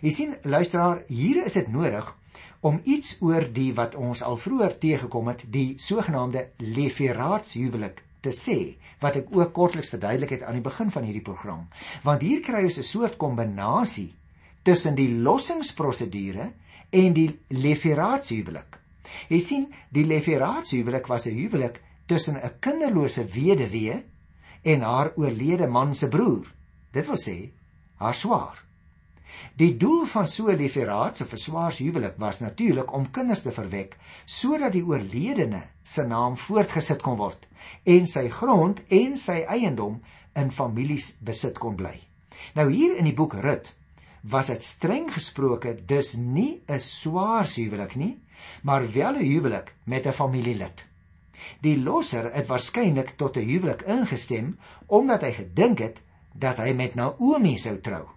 Jy 0.00 0.10
sien, 0.10 0.34
luisteraar, 0.42 1.02
hier 1.08 1.44
is 1.44 1.56
dit 1.58 1.68
nodig 1.68 2.14
om 2.60 2.80
iets 2.84 3.16
oor 3.22 3.46
die 3.52 3.72
wat 3.74 3.94
ons 3.94 4.22
al 4.22 4.36
vroeër 4.36 4.78
teëgekom 4.82 5.28
het, 5.28 5.44
die 5.52 5.76
sogenaamde 5.78 6.48
leferaatshuwelik 6.58 8.02
te 8.24 8.32
sê, 8.34 8.76
wat 9.00 9.16
ek 9.20 9.30
ook 9.36 9.52
kortliks 9.54 9.92
verduidelik 9.92 10.34
het 10.36 10.42
aan 10.42 10.58
die 10.58 10.64
begin 10.64 10.90
van 10.90 11.04
hierdie 11.06 11.24
program. 11.24 11.66
Want 12.02 12.24
hier 12.26 12.40
kry 12.40 12.64
ons 12.64 12.78
'n 12.78 12.82
soort 12.82 13.16
kombinasie 13.16 14.14
tussen 14.62 14.94
die 14.94 15.10
lossingsprosedure 15.22 16.52
en 16.90 17.12
die 17.12 17.38
leferaatshuwelik. 17.48 18.78
Jy 19.28 19.40
sien, 19.40 19.66
die 19.90 20.04
leferaatshuwelik 20.04 21.06
was 21.06 21.26
'n 21.26 21.38
huwelik 21.38 21.80
tussen 22.06 22.36
'n 22.36 22.58
kinderlose 22.60 23.24
weduwee 23.24 24.02
en 24.62 24.80
haar 24.80 25.12
oorlede 25.16 25.66
man 25.66 25.94
se 25.94 26.08
broer. 26.08 26.52
Dit 26.90 27.06
wil 27.06 27.18
sê 27.18 27.50
haar 27.96 28.14
swaar. 28.14 28.65
Die 29.56 29.76
doel 29.76 30.04
van 30.04 30.26
so 30.26 30.48
'n 30.50 30.56
leferaat 30.56 31.16
se 31.16 31.24
verswaarshuwelik 31.24 32.14
was 32.18 32.40
natuurlik 32.40 32.92
om 32.92 33.10
kinders 33.10 33.42
te 33.42 33.52
verwek 33.52 33.96
sodat 34.24 34.72
die 34.72 34.84
oorledene 34.84 35.62
se 35.82 36.06
naam 36.06 36.36
voortgesit 36.36 37.02
kon 37.02 37.16
word 37.16 37.46
en 37.84 38.06
sy 38.06 38.28
grond 38.28 38.82
en 38.88 39.16
sy 39.18 39.44
eiendom 39.48 40.00
in 40.34 40.50
families 40.50 41.16
besit 41.20 41.58
kon 41.58 41.76
bly. 41.76 42.00
Nou 42.54 42.70
hier 42.72 42.96
in 42.96 43.04
die 43.04 43.16
boek 43.16 43.34
Rut 43.34 43.74
was 44.22 44.46
dit 44.46 44.62
streng 44.62 45.12
gesproke 45.12 45.76
dus 45.86 46.14
nie 46.14 46.62
'n 46.68 46.78
swaarshuwelik 46.78 47.96
nie, 47.96 48.18
maar 48.62 48.92
wel 48.92 49.16
'n 49.16 49.24
huwelik 49.24 49.74
met 49.84 50.06
'n 50.06 50.12
familielid. 50.12 50.86
Die 51.60 51.78
losser 51.78 52.32
het 52.34 52.46
waarskynlik 52.46 53.16
tot 53.16 53.36
'n 53.36 53.48
huwelik 53.48 53.82
ingestem 53.82 54.58
omdat 54.86 55.22
hy 55.22 55.32
gedink 55.32 55.78
het 55.78 56.00
dat 56.32 56.56
hy 56.56 56.72
met 56.72 56.94
Naomi 56.94 57.58
sou 57.58 57.80
trou. 57.80 58.15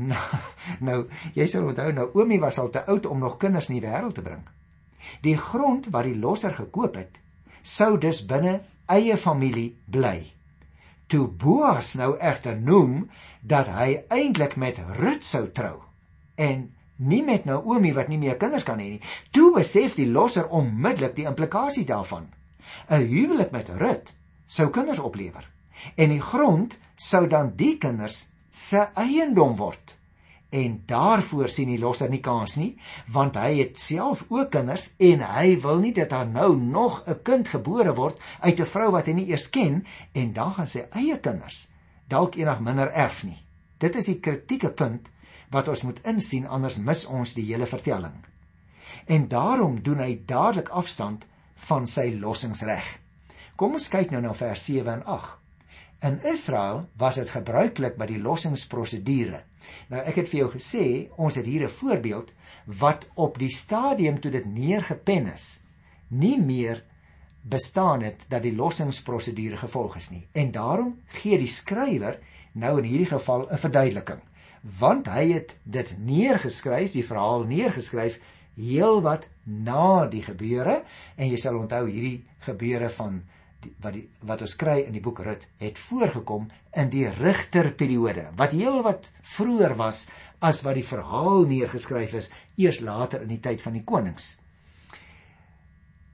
Nou, 0.00 0.40
nou 0.88 0.98
jy 1.36 1.46
sal 1.50 1.68
onthou 1.68 1.92
Naomi 1.92 2.40
was 2.40 2.58
al 2.58 2.70
te 2.72 2.84
oud 2.88 3.06
om 3.06 3.20
nog 3.20 3.38
kinders 3.42 3.68
in 3.68 3.78
die 3.78 3.86
wêreld 3.86 4.16
te 4.16 4.24
bring. 4.24 4.42
Die 5.24 5.36
grond 5.36 5.88
wat 5.92 6.06
die 6.08 6.18
losser 6.18 6.54
gekoop 6.56 6.96
het, 7.00 7.20
sou 7.62 7.96
dus 8.00 8.22
binne 8.26 8.60
eie 8.90 9.16
familie 9.20 9.74
bly. 9.90 10.30
Toe 11.10 11.26
Boas 11.26 11.94
nou 11.98 12.14
egter 12.22 12.58
noem 12.60 13.08
dat 13.42 13.68
hy 13.74 14.04
eintlik 14.14 14.56
met 14.56 14.78
Rut 15.00 15.24
sou 15.26 15.48
trou 15.54 15.80
en 16.40 16.68
nie 17.00 17.22
met 17.24 17.44
Naomi 17.48 17.92
wat 17.96 18.08
nie 18.08 18.18
meer 18.20 18.38
kinders 18.40 18.64
kan 18.64 18.80
hê 18.80 18.86
nie. 18.94 19.02
Toe 19.32 19.50
besef 19.56 19.96
die 19.98 20.08
losser 20.08 20.48
onmiddellik 20.48 21.16
die 21.16 21.26
implikasies 21.28 21.88
daarvan. 21.88 22.28
'n 22.88 23.06
Huwelik 23.10 23.50
met 23.50 23.68
Rut 23.68 24.14
sou 24.46 24.70
kinders 24.70 24.98
oplewer 24.98 25.44
en 25.96 26.08
die 26.08 26.20
grond 26.20 26.78
sou 26.96 27.26
dan 27.26 27.52
die 27.56 27.76
kinders 27.78 28.29
se 28.50 28.86
eiendom 28.94 29.56
word. 29.56 29.96
En 30.50 30.82
daarvoor 30.86 31.48
sien 31.48 31.68
die 31.70 31.78
losser 31.78 32.10
nie 32.10 32.20
kans 32.20 32.56
nie, 32.58 32.72
want 33.06 33.36
hy 33.38 33.60
het 33.60 33.78
self 33.78 34.24
ook 34.28 34.50
kinders 34.50 34.94
en 34.98 35.22
hy 35.22 35.54
wil 35.62 35.78
nie 35.78 35.92
dat 35.94 36.10
daar 36.10 36.26
nou 36.26 36.56
nog 36.56 37.02
'n 37.06 37.22
kind 37.22 37.48
gebore 37.48 37.94
word 37.94 38.18
uit 38.40 38.60
'n 38.60 38.66
vrou 38.66 38.90
wat 38.90 39.06
hy 39.06 39.12
nie 39.12 39.28
eers 39.30 39.50
ken 39.50 39.86
en 40.12 40.32
dan 40.32 40.54
gaan 40.54 40.66
sy 40.66 40.86
eie 40.90 41.18
kinders 41.18 41.68
dalk 42.10 42.34
eendag 42.34 42.60
minder 42.60 42.90
erf 42.90 43.22
nie. 43.24 43.38
Dit 43.78 43.96
is 43.96 44.10
die 44.10 44.18
kritieke 44.20 44.72
punt 44.76 45.08
wat 45.54 45.68
ons 45.70 45.82
moet 45.86 46.00
insien 46.06 46.46
anders 46.46 46.78
mis 46.78 47.06
ons 47.06 47.34
die 47.34 47.46
hele 47.46 47.66
vertelling. 47.70 48.16
En 49.06 49.28
daarom 49.30 49.82
doen 49.82 50.02
hy 50.02 50.22
dadelik 50.26 50.68
afstand 50.68 51.26
van 51.68 51.86
sy 51.86 52.10
lossingsreg. 52.18 52.98
Kom 53.56 53.76
ons 53.78 53.90
kyk 53.92 54.10
nou 54.10 54.22
na 54.24 54.34
vers 54.34 54.64
7 54.64 54.92
en 54.92 55.04
8. 55.06 55.39
In 56.00 56.20
Israel 56.24 56.88
was 56.96 57.14
dit 57.20 57.30
gebruiklik 57.30 57.96
by 58.00 58.06
die 58.08 58.20
lossingsprosedure. 58.20 59.42
Nou 59.92 60.00
ek 60.00 60.22
het 60.22 60.30
vir 60.30 60.38
jou 60.40 60.50
gesê, 60.54 60.84
ons 61.16 61.34
het 61.36 61.46
hier 61.46 61.64
'n 61.64 61.76
voorbeeld 61.80 62.32
wat 62.66 63.06
op 63.14 63.38
die 63.38 63.50
stadium 63.50 64.20
toe 64.20 64.30
dit 64.30 64.46
neergepen 64.46 65.32
is, 65.32 65.60
nie 66.08 66.38
meer 66.38 66.84
bestaan 67.42 68.02
het 68.02 68.24
dat 68.28 68.42
die 68.42 68.56
lossingsprosedure 68.56 69.56
gevolg 69.56 69.96
is 69.96 70.10
nie. 70.10 70.26
En 70.32 70.50
daarom 70.50 71.00
gee 71.06 71.38
die 71.38 71.48
skrywer 71.48 72.18
nou 72.52 72.78
in 72.78 72.84
hierdie 72.84 73.12
geval 73.12 73.48
'n 73.50 73.58
verduideliking 73.58 74.20
want 74.62 75.08
hy 75.08 75.30
het 75.32 75.56
dit 75.64 75.94
neergeskryf, 75.98 76.92
die 76.92 77.04
verhaal 77.06 77.46
neergeskryf 77.48 78.20
heelwat 78.56 79.28
na 79.44 80.06
die 80.10 80.22
gebeure 80.22 80.82
en 81.16 81.30
jy 81.30 81.38
sal 81.40 81.58
onthou 81.62 81.86
hierdie 81.88 82.26
gebeure 82.44 82.90
van 82.90 83.22
wat 83.80 83.92
die 83.92 84.08
wat 84.26 84.42
ons 84.46 84.56
kry 84.56 84.78
in 84.86 84.92
die 84.96 85.02
boek 85.04 85.20
Rut 85.26 85.46
het 85.60 85.78
voorgekom 85.78 86.48
in 86.82 86.90
die 86.92 87.06
rigterperiode 87.08 88.30
wat 88.36 88.56
heelwat 88.56 89.10
vroeër 89.36 89.76
was 89.76 90.06
as 90.40 90.62
wat 90.66 90.78
die 90.78 90.86
verhaal 90.86 91.44
neergeskryf 91.48 92.14
is 92.20 92.30
eers 92.56 92.80
later 92.80 93.22
in 93.22 93.34
die 93.34 93.42
tyd 93.44 93.62
van 93.62 93.76
die 93.76 93.84
konings. 93.84 94.38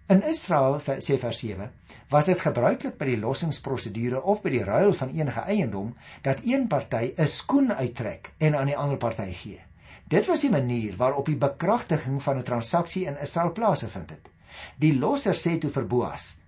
In 0.06 0.22
Israel 0.22 0.76
sê 0.80 1.16
vers 1.18 1.38
7 1.42 1.70
was 2.10 2.28
dit 2.30 2.38
gebruiklik 2.38 2.94
by 2.98 3.08
die 3.08 3.18
lossingsprosedure 3.18 4.20
of 4.22 4.42
by 4.44 4.52
die 4.54 4.64
ruil 4.66 4.92
van 4.94 5.14
enige 5.14 5.42
eiendom 5.50 5.94
dat 6.22 6.44
een 6.46 6.68
party 6.70 7.14
'n 7.18 7.26
skoen 7.26 7.72
uittrek 7.72 8.30
en 8.38 8.54
aan 8.54 8.70
die 8.70 8.76
ander 8.76 8.98
party 8.98 9.32
gee. 9.32 9.60
Dit 10.06 10.26
was 10.26 10.40
die 10.40 10.50
manier 10.50 10.94
waarop 10.96 11.26
die 11.26 11.36
bekragtiging 11.36 12.22
van 12.22 12.38
'n 12.38 12.42
transaksie 12.42 13.06
in 13.06 13.18
Israel 13.18 13.52
plaasgevind 13.52 14.10
het. 14.10 14.30
Die 14.78 14.94
losser 14.98 15.34
sê 15.34 15.58
toe 15.58 15.70
vir 15.70 15.86
Boas: 15.86 16.38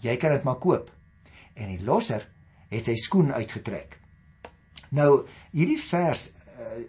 "Jy 0.00 0.16
kan 0.16 0.30
dit 0.30 0.42
maar 0.44 0.58
koop." 0.58 0.90
En 1.54 1.66
die 1.66 1.84
losser 1.84 2.28
het 2.68 2.84
sy 2.84 2.94
skoen 2.94 3.32
uitgetrek. 3.32 3.98
Nou, 4.90 5.26
hierdie 5.52 5.80
vers 5.80 6.32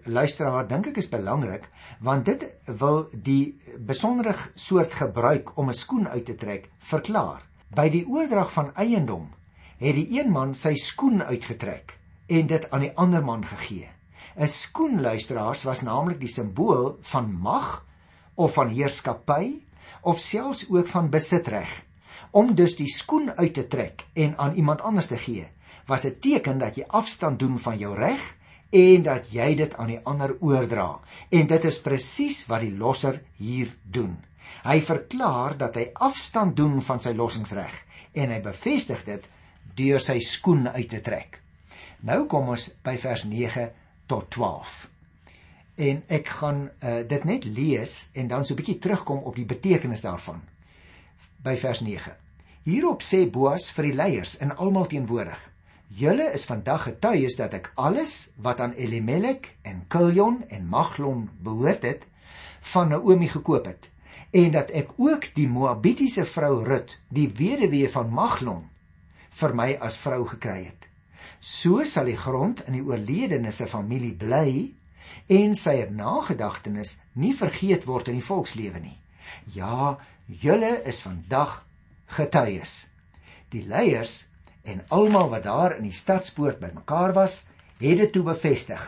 luisteraar 0.03 0.67
dink 0.67 0.89
ek 0.91 0.99
is 1.01 1.09
belangrik 1.11 1.67
want 2.05 2.25
dit 2.29 2.45
wil 2.79 3.03
die 3.13 3.59
besondere 3.77 4.35
soort 4.55 4.93
gebruik 5.01 5.57
om 5.57 5.69
'n 5.69 5.73
skoen 5.73 6.07
uit 6.07 6.25
te 6.25 6.35
trek 6.35 6.69
verklaar. 6.79 7.41
By 7.69 7.89
die 7.89 8.05
oordrag 8.07 8.51
van 8.51 8.73
eiendom 8.75 9.29
het 9.77 9.95
die 9.95 10.19
een 10.19 10.31
man 10.31 10.55
sy 10.55 10.75
skoen 10.75 11.21
uitgetrek 11.23 11.97
en 12.27 12.47
dit 12.47 12.71
aan 12.71 12.79
die 12.79 12.95
ander 12.95 13.23
man 13.23 13.45
gegee. 13.45 13.89
'n 14.37 14.47
Skoen 14.47 15.01
luisteraars 15.01 15.63
was 15.63 15.81
naamlik 15.81 16.19
die 16.19 16.31
simbool 16.31 16.97
van 17.01 17.31
mag 17.31 17.85
of 18.35 18.53
van 18.53 18.67
heerskappy 18.67 19.63
of 20.01 20.19
selfs 20.19 20.69
ook 20.69 20.87
van 20.87 21.09
besitreg. 21.09 21.88
Om 22.31 22.55
dus 22.55 22.75
die 22.77 22.89
skoen 22.89 23.31
uit 23.37 23.53
te 23.53 23.67
trek 23.67 24.05
en 24.13 24.37
aan 24.37 24.55
iemand 24.55 24.81
anders 24.81 25.07
te 25.07 25.17
gee, 25.17 25.47
was 25.85 26.05
'n 26.05 26.19
teken 26.19 26.59
dat 26.59 26.75
jy 26.75 26.83
afstand 26.87 27.39
doen 27.39 27.59
van 27.59 27.77
jou 27.77 27.95
reg 27.95 28.35
en 28.69 29.03
dat 29.03 29.31
jy 29.31 29.55
dit 29.55 29.77
aan 29.77 29.87
die 29.87 29.99
ander 30.03 30.35
oordra. 30.39 30.99
En 31.29 31.47
dit 31.47 31.65
is 31.65 31.81
presies 31.81 32.45
wat 32.45 32.61
die 32.61 32.77
losser 32.77 33.21
hier 33.37 33.73
doen. 33.83 34.17
Hy 34.63 34.81
verklaar 34.81 35.57
dat 35.57 35.75
hy 35.75 35.89
afstand 35.93 36.55
doen 36.55 36.81
van 36.81 36.99
sy 36.99 37.13
lossingsreg 37.13 37.85
en 38.13 38.29
hy 38.29 38.41
bevestig 38.41 39.03
dit 39.03 39.29
deur 39.75 39.99
sy 39.99 40.19
skoen 40.19 40.67
uit 40.67 40.89
te 40.89 41.01
trek. 41.01 41.41
Nou 41.99 42.25
kom 42.31 42.49
ons 42.49 42.69
by 42.83 42.97
vers 42.97 43.23
9 43.23 43.69
tot 44.07 44.29
12. 44.31 44.87
En 45.79 46.03
ek 46.07 46.27
gaan 46.27 46.65
uh, 46.83 46.99
dit 47.07 47.23
net 47.23 47.45
lees 47.45 48.09
en 48.13 48.27
dan 48.27 48.45
so 48.45 48.53
'n 48.53 48.57
bietjie 48.57 48.79
terugkom 48.79 49.23
op 49.23 49.35
die 49.35 49.45
betekenis 49.45 50.01
daarvan. 50.01 50.41
By 51.39 51.55
vers 51.55 51.79
9. 51.79 52.11
Hierop 52.67 52.99
sê 52.99 53.21
Boas 53.31 53.69
vir 53.71 53.85
die 53.87 53.95
leiers 53.95 54.33
en 54.43 54.49
almal 54.59 54.89
teenwoordig: 54.91 55.39
Julle 55.95 56.25
is 56.35 56.43
vandag 56.49 56.83
getuies 56.89 57.37
dat 57.39 57.55
ek 57.55 57.69
alles 57.79 58.33
wat 58.43 58.59
aan 58.59 58.75
Elimelek 58.75 59.47
en 59.63 59.85
Kiljon 59.87 60.41
en 60.51 60.67
Maglon 60.67 61.29
behoort 61.39 61.87
het, 61.87 62.03
van 62.73 62.91
Naomi 62.91 63.31
gekoop 63.31 63.71
het 63.71 63.87
en 64.35 64.51
dat 64.53 64.75
ek 64.75 64.91
ook 64.99 65.29
die 65.33 65.47
Moabitiese 65.47 66.27
vrou 66.27 66.59
Rut, 66.67 66.99
die 67.07 67.31
weduwee 67.33 67.87
van 67.89 68.11
Maglon, 68.13 68.67
vir 69.39 69.55
my 69.55 69.71
as 69.81 69.95
vrou 69.97 70.25
gekry 70.27 70.67
het. 70.67 70.89
So 71.39 71.87
sal 71.87 72.11
die 72.11 72.19
grond 72.19 72.65
in 72.67 72.75
die 72.77 72.85
oorledene 72.85 73.55
se 73.55 73.65
familie 73.65 74.11
bly 74.13 74.73
en 75.39 75.55
sy 75.55 75.79
nagedagtenis 75.89 76.99
nie 77.15 77.31
vergeet 77.33 77.87
word 77.87 78.11
in 78.11 78.19
die 78.19 78.27
volkslewe 78.27 78.83
nie. 78.83 78.99
Ja, 79.53 79.97
julle 80.25 80.81
is 80.85 81.01
vandag 81.01 81.65
getuies. 82.05 82.89
Die 83.49 83.65
leiers 83.65 84.27
en 84.63 84.83
almal 84.93 85.29
wat 85.29 85.43
daar 85.47 85.77
in 85.77 85.87
die 85.87 85.95
stadspoort 85.95 86.59
bymekaar 86.61 87.13
was, 87.13 87.43
het 87.79 87.97
dit 87.97 88.11
toe 88.13 88.23
bevestig. 88.23 88.81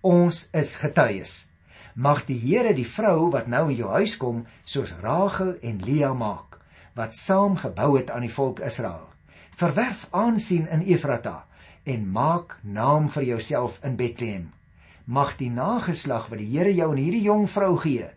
Ons 0.00 0.48
is 0.52 0.74
getuies. 0.80 1.46
Mag 1.94 2.24
die 2.24 2.38
Here 2.40 2.72
die 2.74 2.88
vrou 2.88 3.30
wat 3.30 3.48
nou 3.52 3.68
in 3.70 3.76
jou 3.76 3.90
huis 3.92 4.16
kom, 4.16 4.46
soos 4.64 4.94
Rachel 5.02 5.54
en 5.62 5.82
Lea 5.84 6.12
maak, 6.16 6.58
wat 6.96 7.14
saam 7.16 7.58
gebou 7.60 7.96
het 7.98 8.10
aan 8.10 8.24
die 8.24 8.32
volk 8.32 8.60
Israel. 8.64 9.08
Verwerf 9.56 10.06
aansien 10.10 10.66
in 10.72 10.82
Efrata 10.88 11.44
en 11.84 12.08
maak 12.08 12.56
naam 12.62 13.08
vir 13.12 13.28
jouself 13.34 13.78
in 13.84 13.96
Bethlehem. 13.96 14.50
Mag 15.04 15.36
die 15.36 15.50
nageslag 15.50 16.28
wat 16.30 16.40
die 16.40 16.48
Here 16.48 16.72
jou 16.74 16.92
in 16.94 17.02
hierdie 17.02 17.24
jong 17.26 17.46
vrou 17.50 17.76
gee, 17.82 18.08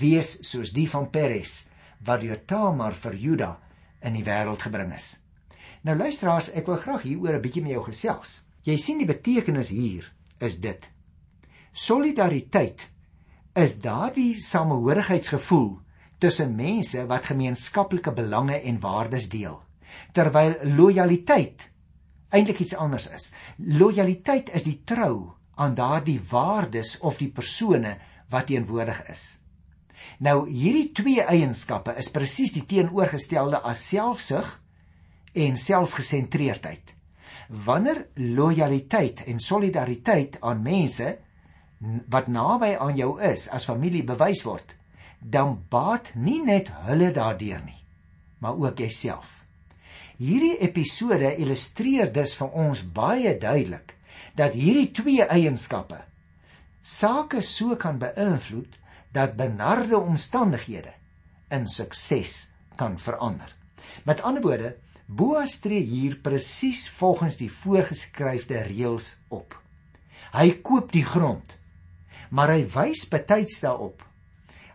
wees 0.00 0.36
soos 0.44 0.72
die 0.76 0.88
van 0.90 1.08
Peres 1.10 1.64
wat 2.04 2.20
deur 2.22 2.44
Tamar 2.46 2.94
vir 2.94 3.16
Juda 3.16 3.50
in 4.04 4.14
die 4.14 4.24
wêreld 4.26 4.62
gebring 4.62 4.92
is. 4.94 5.16
Nou 5.82 5.96
luisteraars, 5.96 6.52
ek 6.58 6.66
wil 6.66 6.78
graag 6.82 7.02
hieroor 7.02 7.38
'n 7.38 7.42
bietjie 7.42 7.62
met 7.62 7.72
jou 7.72 7.84
gesels. 7.84 8.44
Jy 8.62 8.76
sien 8.76 8.98
die 8.98 9.06
betekenis 9.06 9.68
hier 9.68 10.12
is 10.40 10.58
dit. 10.60 10.90
Solidariteit 11.72 12.88
is 13.54 13.80
daardie 13.80 14.40
samehorigheidsgevoel 14.40 15.80
tussen 16.18 16.54
mense 16.56 17.06
wat 17.06 17.30
gemeenskaplike 17.30 18.12
belange 18.12 18.60
en 18.60 18.80
waardes 18.80 19.28
deel. 19.28 19.62
Terwyl 20.12 20.56
lojaliteit 20.64 21.70
eintlik 22.30 22.60
iets 22.60 22.76
anders 22.76 23.08
is. 23.08 23.32
Lojaliteit 23.56 24.50
is 24.50 24.62
die 24.62 24.82
trou 24.84 25.32
aan 25.54 25.74
daardie 25.74 26.20
waardes 26.30 26.98
of 26.98 27.18
die 27.18 27.30
persone 27.30 27.96
wat 28.28 28.46
teenwoordig 28.46 29.02
is. 29.10 29.38
Nou 30.18 30.48
hierdie 30.50 30.90
twee 30.96 31.22
eienskappe 31.22 31.94
is 31.98 32.10
presies 32.14 32.54
die 32.56 32.64
teenoorgestelde 32.66 33.60
as 33.66 33.84
selfsug 33.88 34.50
en 35.38 35.56
selfgesentreerdheid. 35.56 36.94
Wanneer 37.48 38.04
lojaliteit 38.14 39.24
en 39.26 39.40
solidariteit 39.40 40.40
aan 40.40 40.62
mense 40.62 41.16
wat 42.10 42.26
naby 42.28 42.74
aan 42.74 42.96
jou 42.98 43.12
is 43.22 43.46
as 43.54 43.68
familie 43.68 44.02
bewys 44.04 44.42
word, 44.44 44.74
dan 45.20 45.56
baat 45.70 46.12
nie 46.14 46.40
net 46.42 46.72
hulle 46.86 47.12
daardeur 47.14 47.62
nie, 47.64 47.78
maar 48.42 48.58
ook 48.58 48.82
jouself. 48.82 49.44
Hierdie 50.18 50.56
episode 50.66 51.36
illustreer 51.38 52.10
dus 52.12 52.34
vir 52.34 52.50
ons 52.58 52.82
baie 52.82 53.36
duidelik 53.38 53.94
dat 54.38 54.54
hierdie 54.58 54.90
twee 54.94 55.22
eienskappe 55.22 56.02
sake 56.82 57.42
so 57.42 57.76
kan 57.76 57.98
beïnvloed 58.02 58.78
dat 59.12 59.36
benarde 59.36 59.98
omstandighede 59.98 60.92
in 61.50 61.68
sukses 61.68 62.50
kan 62.76 62.98
verander. 62.98 63.56
Met 64.04 64.22
ander 64.22 64.42
woorde, 64.42 64.76
Boas 65.08 65.54
tree 65.64 65.86
hier 65.88 66.18
presies 66.20 66.82
volgens 66.98 67.38
die 67.40 67.48
voorgeskrewe 67.48 68.58
reëls 68.66 69.14
op. 69.32 69.54
Hy 70.34 70.58
koop 70.60 70.90
die 70.92 71.04
grond, 71.04 71.54
maar 72.28 72.52
hy 72.52 72.66
wys 72.74 73.06
betyds 73.08 73.62
daarop: 73.64 74.02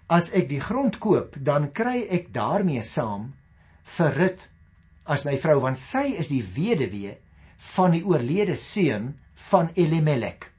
As 0.09 0.31
ek 0.33 0.49
die 0.49 0.61
grond 0.61 0.97
koop, 0.97 1.37
dan 1.37 1.69
kry 1.69 2.07
ek 2.09 2.31
daarmee 2.33 2.81
saam 2.81 3.35
vir 3.93 4.17
Rut 4.17 4.47
as 5.05 5.27
my 5.27 5.35
vrou 5.37 5.59
want 5.61 5.77
sy 5.77 6.15
is 6.17 6.31
die 6.33 6.41
weduwee 6.41 7.13
van 7.75 7.93
die 7.93 8.01
oorlede 8.01 8.57
seun 8.57 9.11
van 9.51 9.69
Elimelek. 9.77 10.49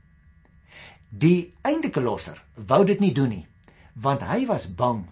Die 1.10 1.50
eindelike 1.66 2.02
losser 2.04 2.38
wou 2.54 2.84
dit 2.86 3.02
nie 3.02 3.10
doen 3.16 3.34
nie, 3.40 3.46
want 3.94 4.22
hy 4.22 4.46
was 4.46 4.66
bang 4.74 5.04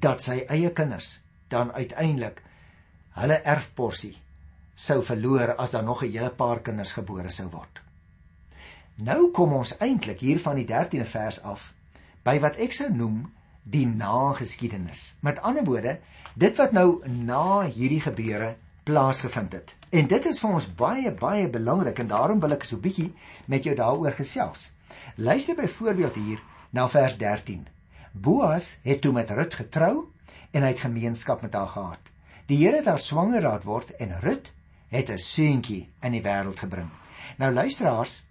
dat 0.00 0.22
sy 0.22 0.44
eie 0.48 0.70
kinders 0.70 1.20
dan 1.48 1.72
uiteindelik 1.72 2.42
hulle 3.16 3.40
erfporsie 3.44 4.16
sou 4.76 5.00
verloor 5.04 5.54
as 5.56 5.72
daar 5.72 5.84
nog 5.84 6.02
'n 6.02 6.12
hele 6.12 6.30
paar 6.30 6.60
kinders 6.60 6.92
gebore 6.92 7.30
sou 7.30 7.48
word. 7.48 7.80
Nou 8.96 9.30
kom 9.30 9.52
ons 9.52 9.76
eintlik 9.78 10.20
hier 10.20 10.40
van 10.40 10.56
die 10.56 10.66
13de 10.66 11.04
vers 11.04 11.42
af 11.42 11.74
by 12.24 12.38
wat 12.40 12.56
ek 12.56 12.72
sou 12.72 12.90
noem 12.90 13.32
die 13.62 13.86
nageskiedenis. 13.86 15.18
Met 15.20 15.40
ander 15.42 15.64
woorde, 15.64 15.98
dit 16.34 16.56
wat 16.56 16.72
nou 16.72 17.08
na 17.08 17.62
hierdie 17.62 18.00
gebeure 18.00 18.56
plaasgevind 18.84 19.52
het. 19.52 19.74
En 19.90 20.06
dit 20.06 20.26
is 20.26 20.40
vir 20.40 20.50
ons 20.50 20.74
baie 20.74 21.12
baie 21.12 21.48
belangrik 21.48 21.98
en 21.98 22.06
daarom 22.06 22.40
wil 22.40 22.52
ek 22.52 22.64
so 22.64 22.76
'n 22.76 22.80
bietjie 22.80 23.14
met 23.46 23.64
jou 23.64 23.74
daaroor 23.74 24.12
gesels. 24.12 24.72
Luister 25.16 25.54
byvoorbeeld 25.54 26.14
hier 26.14 26.40
na 26.70 26.88
vers 26.88 27.16
13. 27.16 27.66
Boas 28.16 28.78
het 28.82 29.00
toe 29.04 29.12
met 29.12 29.30
Rut 29.30 29.54
getrou 29.54 30.06
en 30.50 30.62
hy 30.64 30.70
het 30.72 30.80
gemeenskap 30.80 31.42
met 31.44 31.54
haar 31.54 31.68
gehad. 31.68 32.12
Die 32.48 32.56
Here 32.62 32.78
het 32.80 32.88
haar 32.88 33.02
swanger 33.02 33.42
laat 33.44 33.66
word 33.68 33.90
en 34.00 34.14
Rut 34.22 34.52
het 34.88 35.10
'n 35.10 35.18
seentjie 35.18 35.90
in 36.00 36.12
die 36.12 36.22
wêreld 36.22 36.58
gebring. 36.58 36.88
Nou 37.36 37.52
luisteraars, 37.52 38.26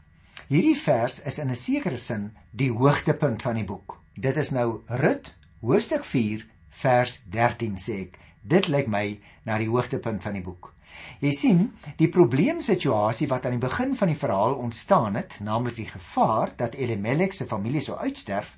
hierdie 0.47 0.77
vers 0.77 1.21
is 1.21 1.37
in 1.37 1.49
'n 1.49 1.55
sekere 1.55 1.97
sin 1.97 2.31
die 2.51 2.71
hoogtepunt 2.71 3.41
van 3.41 3.55
die 3.55 3.63
boek. 3.63 4.01
Dit 4.13 4.37
is 4.37 4.49
nou 4.49 4.81
Rut 4.87 5.35
hoofstuk 5.61 6.03
4 6.03 6.45
vers 6.69 7.21
13 7.29 7.77
sê 7.77 8.01
ek. 8.01 8.17
Dit 8.41 8.67
lyk 8.67 8.87
my 8.87 9.19
na 9.43 9.57
die 9.57 9.69
hoogtepunt 9.69 10.23
van 10.23 10.33
die 10.33 10.43
boek. 10.43 10.73
Jy 11.19 11.31
sien, 11.31 11.73
die 11.97 12.09
probleemsituasie 12.09 13.27
wat 13.27 13.45
aan 13.45 13.59
die 13.59 13.67
begin 13.67 13.95
van 13.95 14.07
die 14.07 14.17
verhaal 14.17 14.55
ontstaan 14.55 15.15
het, 15.15 15.39
naamlik 15.39 15.75
die 15.75 15.89
gevaar 15.89 16.53
dat 16.55 16.73
Elimelek 16.73 17.33
se 17.33 17.45
familie 17.45 17.81
sou 17.81 17.97
uitsterf, 17.97 18.57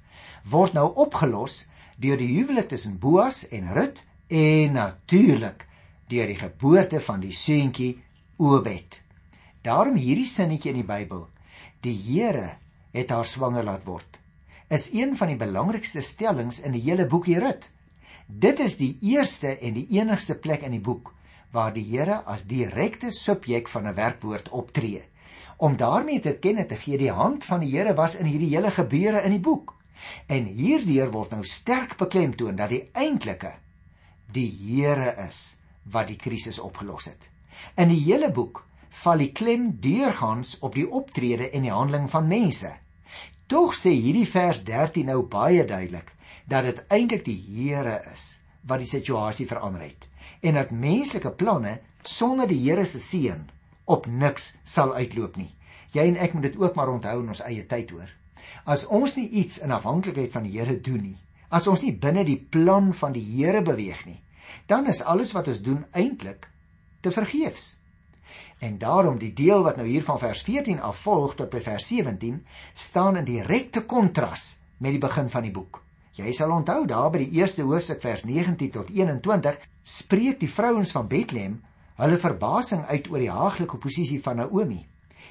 word 0.49 0.73
nou 0.73 0.87
opgelos 0.95 1.65
deur 1.97 2.19
die 2.19 2.29
huwelik 2.35 2.69
tussen 2.69 2.99
Boas 3.01 3.47
en 3.51 3.71
Rut 3.73 4.03
en 4.27 4.77
natuurlik 4.77 5.65
deur 6.07 6.27
die 6.27 6.39
geboorte 6.39 7.01
van 7.03 7.23
die 7.23 7.33
seentjie 7.35 7.97
Obed. 8.37 9.01
Daarom 9.65 9.97
hierdie 9.97 10.27
sinnetjie 10.29 10.71
in 10.71 10.83
die 10.83 10.87
Bybel: 10.87 11.25
Die 11.81 11.97
Here 11.97 12.57
het 12.93 13.11
haar 13.11 13.25
swanger 13.25 13.65
laat 13.65 13.83
word. 13.85 14.19
Is 14.69 14.91
een 14.93 15.15
van 15.17 15.31
die 15.31 15.39
belangrikste 15.39 16.01
stellings 16.01 16.61
in 16.61 16.75
die 16.75 16.83
hele 16.85 17.07
boekie 17.07 17.39
Rut. 17.39 17.69
Dit 18.27 18.59
is 18.59 18.77
die 18.77 18.97
eerste 19.01 19.55
en 19.57 19.73
die 19.73 19.87
enigste 19.97 20.35
plek 20.35 20.63
in 20.67 20.75
die 20.75 20.83
boek 20.83 21.13
waar 21.51 21.73
die 21.73 21.85
Here 21.87 22.21
as 22.27 22.43
direkte 22.43 23.11
subjek 23.11 23.69
van 23.71 23.87
'n 23.87 23.95
werkwoord 23.95 24.49
optree. 24.49 25.03
Om 25.57 25.77
daarmee 25.77 26.19
te 26.19 26.29
erken 26.29 26.67
te 26.67 26.75
gee 26.75 26.97
die 26.97 27.11
hand 27.11 27.43
van 27.43 27.59
die 27.59 27.71
Here 27.71 27.93
was 27.93 28.15
in 28.15 28.25
hierdie 28.25 28.55
hele 28.55 28.71
gebeure 28.71 29.23
in 29.23 29.31
die 29.31 29.39
boek. 29.39 29.76
En 30.27 30.45
hierdeur 30.45 31.11
word 31.11 31.35
nou 31.35 31.43
sterk 31.45 31.97
beklemtoon 31.97 32.55
dat 32.55 32.73
die 32.73 32.83
eintlike 32.93 33.53
die 34.31 34.49
Here 34.51 35.13
is 35.27 35.57
wat 35.91 36.09
die 36.11 36.19
krisis 36.19 36.59
opgelos 36.59 37.07
het. 37.07 37.29
In 37.75 37.89
die 37.89 38.01
hele 38.05 38.31
boek 38.31 38.65
val 39.03 39.23
die 39.23 39.31
klem 39.31 39.69
deurgangs 39.81 40.57
op 40.65 40.75
die 40.75 40.87
optrede 40.87 41.49
en 41.49 41.65
die 41.67 41.73
handeling 41.73 42.09
van 42.11 42.27
mense. 42.27 42.73
Tog 43.47 43.75
sê 43.77 43.93
hierdie 43.95 44.27
vers 44.27 44.63
13 44.67 45.07
nou 45.07 45.21
baie 45.23 45.63
duidelik 45.65 46.11
dat 46.47 46.67
dit 46.67 46.83
eintlik 46.91 47.25
die 47.25 47.39
Here 47.47 48.01
is 48.11 48.37
wat 48.67 48.83
die 48.83 48.89
situasie 48.89 49.47
verander 49.47 49.85
het 49.87 50.07
en 50.41 50.57
dat 50.59 50.71
menslike 50.71 51.31
planne 51.39 51.77
sonder 52.03 52.47
die 52.47 52.59
Here 52.61 52.85
se 52.85 52.99
seën 52.99 53.47
op 53.85 54.07
niks 54.07 54.55
sal 54.63 54.93
uitloop 54.95 55.37
nie. 55.39 55.53
Jy 55.95 56.09
en 56.11 56.19
ek 56.19 56.33
moet 56.35 56.49
dit 56.49 56.57
ook 56.59 56.75
maar 56.75 56.91
onthou 56.91 57.21
in 57.21 57.31
ons 57.31 57.43
eie 57.47 57.63
tyd 57.65 57.91
hoor. 57.95 58.09
As 58.67 58.83
ons 58.91 59.15
nie 59.15 59.29
iets 59.41 59.61
in 59.63 59.71
afhanklikheid 59.71 60.31
van 60.31 60.43
die 60.43 60.57
Here 60.59 60.75
doen 60.83 61.01
nie, 61.01 61.17
As 61.47 61.67
ons 61.71 61.83
nie 61.85 61.93
binne 61.95 62.25
die 62.27 62.39
plan 62.39 62.91
van 62.93 63.13
die 63.15 63.23
Here 63.23 63.61
beweeg 63.63 64.03
nie, 64.05 64.19
dan 64.67 64.87
is 64.91 65.03
alles 65.03 65.31
wat 65.35 65.47
ons 65.47 65.63
doen 65.63 65.85
eintlik 65.95 66.49
te 67.01 67.11
vergeefs. 67.15 67.77
En 68.59 68.77
daarom 68.81 69.19
die 69.21 69.31
deel 69.33 69.63
wat 69.63 69.77
nou 69.79 69.85
hier 69.87 70.03
van 70.03 70.19
vers 70.19 70.41
14 70.43 70.81
af 70.83 70.99
volg 71.05 71.37
tot 71.39 71.51
by 71.53 71.61
vers 71.63 71.87
17 71.87 72.41
staan 72.73 73.19
in 73.21 73.27
direkte 73.27 73.85
kontras 73.85 74.57
met 74.83 74.97
die 74.97 75.03
begin 75.03 75.29
van 75.31 75.47
die 75.47 75.53
boek. 75.55 75.81
Jy 76.17 76.33
sal 76.33 76.51
onthou 76.51 76.83
daar 76.89 77.11
by 77.13 77.21
die 77.21 77.39
eerste 77.39 77.63
hoofstuk 77.63 78.01
vers 78.03 78.25
19 78.25 78.73
tot 78.73 78.91
21 78.91 79.61
spreek 79.87 80.41
die 80.41 80.51
vrouens 80.51 80.91
van 80.91 81.07
Bethlehem 81.07 81.59
hulle 82.01 82.19
verbasing 82.21 82.83
uit 82.89 83.07
oor 83.13 83.23
die 83.23 83.31
haaglike 83.31 83.79
posisie 83.81 84.19
van 84.21 84.41
Naomi. 84.41 84.81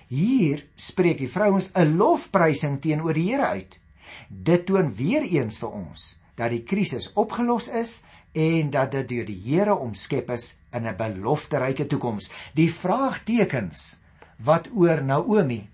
Hier 0.06 0.62
spreek 0.78 1.18
die 1.18 1.30
vrouens 1.30 1.72
'n 1.74 1.96
lofprysing 1.98 2.80
teenoor 2.80 3.14
die 3.14 3.30
Here 3.32 3.46
uit. 3.46 3.80
Dit 4.28 4.66
toon 4.66 4.94
weer 4.94 5.22
eens 5.22 5.58
vir 5.58 5.70
ons 5.70 6.20
dat 6.36 6.50
die 6.50 6.62
krisis 6.62 7.12
opgelos 7.12 7.68
is 7.68 8.04
en 8.32 8.70
dat 8.70 8.90
dit 8.92 9.08
deur 9.08 9.26
die 9.26 9.40
Here 9.44 9.74
omskep 9.74 10.30
is 10.30 10.56
in 10.72 10.86
'n 10.86 10.96
belofteryke 10.96 11.86
toekoms. 11.86 12.30
Die 12.54 12.72
vraagtekens 12.72 13.98
wat 14.38 14.68
oor 14.74 15.02
Naomi 15.02 15.68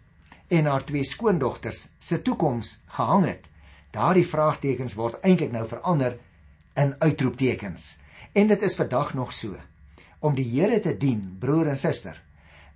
en 0.49 0.65
haar 0.65 0.85
twee 0.85 1.05
skoondogters 1.05 1.89
se 1.99 2.23
toekoms 2.23 2.83
gehang 2.87 3.27
het. 3.27 3.51
Daardie 3.91 4.27
vraagtekens 4.27 4.95
word 4.95 5.21
eintlik 5.21 5.53
nou 5.53 5.69
verander 5.69 6.19
in 6.75 6.95
uitroeptekens. 6.99 7.99
En 8.33 8.47
dit 8.47 8.63
is 8.63 8.77
vandag 8.77 9.15
nog 9.15 9.33
so. 9.33 9.57
Om 10.19 10.35
die 10.35 10.61
Here 10.61 10.81
te 10.81 10.97
dien, 10.97 11.37
broer 11.39 11.67
en 11.67 11.79
suster, 11.79 12.23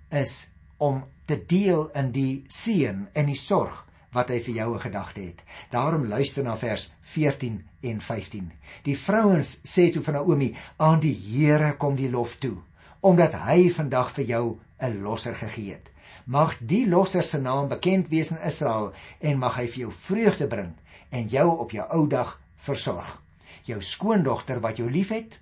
is 0.09 0.51
om 0.77 1.03
te 1.25 1.45
deel 1.45 1.89
in 1.93 2.11
die 2.11 2.43
seën 2.47 3.07
en 3.13 3.25
die 3.25 3.39
sorg 3.39 3.83
wat 4.15 4.29
hy 4.29 4.39
vir 4.39 4.55
jou 4.55 4.73
'n 4.75 4.79
gedagte 4.79 5.21
het. 5.21 5.43
Daarom 5.69 6.05
luister 6.05 6.43
na 6.43 6.57
vers 6.57 6.91
14 7.01 7.65
en 7.81 8.01
15. 8.01 8.51
Die 8.83 8.97
vrouens 8.97 9.57
sê 9.63 9.91
toe 9.91 10.03
van 10.03 10.13
Naomi: 10.13 10.55
"Aan 10.77 10.99
die 10.99 11.15
Here 11.15 11.77
kom 11.77 11.95
die 11.95 12.09
lof 12.09 12.35
toe, 12.35 12.57
omdat 13.01 13.33
hy 13.33 13.69
vandag 13.69 14.11
vir 14.11 14.25
jou 14.25 14.59
'n 14.79 15.01
losser 15.01 15.35
gegee 15.35 15.71
het. 15.71 15.91
Mag 16.25 16.57
die 16.59 16.87
losser 16.89 17.23
se 17.23 17.39
naam 17.41 17.67
bekend 17.67 18.09
wees 18.09 18.31
in 18.31 18.41
Israel 18.45 18.93
en 19.19 19.37
mag 19.37 19.55
hy 19.55 19.67
vir 19.67 19.79
jou 19.79 19.91
vreugde 19.91 20.47
bring 20.47 20.73
en 21.09 21.27
jou 21.27 21.47
op 21.57 21.71
jou 21.71 21.85
ou 21.89 22.07
dag 22.07 22.41
versorg. 22.55 23.21
Jou 23.63 23.81
skoondogter 23.81 24.59
wat 24.59 24.77
jou 24.77 24.91
liefhet 24.91 25.39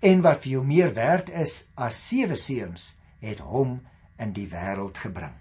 en 0.00 0.22
wat 0.22 0.42
vir 0.42 0.50
jou 0.50 0.64
meer 0.64 0.94
werd 0.94 1.28
is 1.28 1.64
as 1.74 2.08
sewe 2.08 2.36
seuns, 2.36 2.96
het 3.20 3.38
hom 3.38 3.80
in 4.18 4.32
die 4.32 4.48
wêreld 4.48 4.98
gebring." 4.98 5.34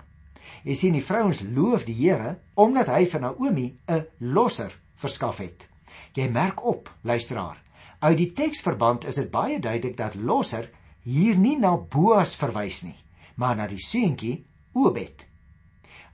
Jy 0.64 0.76
sien 0.76 0.94
die 0.94 1.04
vrouens 1.04 1.42
loof 1.42 1.84
die 1.88 1.96
Here 1.98 2.38
omdat 2.56 2.88
hy 2.88 3.06
vir 3.06 3.22
Naomi 3.22 3.68
'n 3.88 4.06
losser 4.20 4.72
verskaf 4.96 5.38
het. 5.38 5.68
Jy 6.14 6.30
merk 6.30 6.64
op, 6.66 6.90
luisteraar. 7.02 7.58
Uit 8.00 8.18
die 8.18 8.34
teksverband 8.34 9.06
is 9.06 9.16
dit 9.16 9.32
baie 9.32 9.60
duidelik 9.60 9.98
dat 9.98 10.16
losser 10.16 10.70
hier 11.04 11.38
nie 11.38 11.58
na 11.60 11.76
Boas 11.78 12.36
verwys 12.36 12.84
nie, 12.84 12.96
maar 13.36 13.56
na 13.56 13.68
die 13.68 13.82
seentjie 13.82 14.46
Obed. 14.74 15.26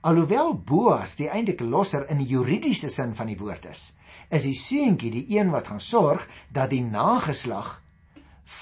Alhoewel 0.02 0.54
Boas 0.54 1.16
die 1.16 1.30
eintlike 1.30 1.64
losser 1.64 2.06
in 2.10 2.18
die 2.18 2.28
juridiese 2.28 2.90
sin 2.90 3.16
van 3.16 3.28
die 3.28 3.38
woord 3.38 3.66
is, 3.66 3.94
is 4.30 4.44
die 4.44 4.56
seentjie 4.56 5.12
die 5.12 5.26
een 5.38 5.52
wat 5.52 5.68
gaan 5.68 5.84
sorg 5.84 6.28
dat 6.54 6.70
die 6.70 6.84
nageslag 6.84 7.82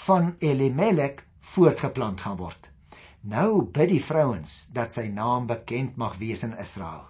van 0.08 0.36
Elimelek 0.40 1.24
voortgeplant 1.40 2.22
gaan 2.22 2.38
word. 2.38 2.70
Nou 3.28 3.66
bid 3.76 3.90
die 3.92 4.04
vrouens 4.04 4.52
dat 4.72 4.94
sy 4.96 5.10
naam 5.12 5.50
bekend 5.50 5.98
mag 6.00 6.14
wees 6.22 6.46
in 6.48 6.54
Israel. 6.64 7.10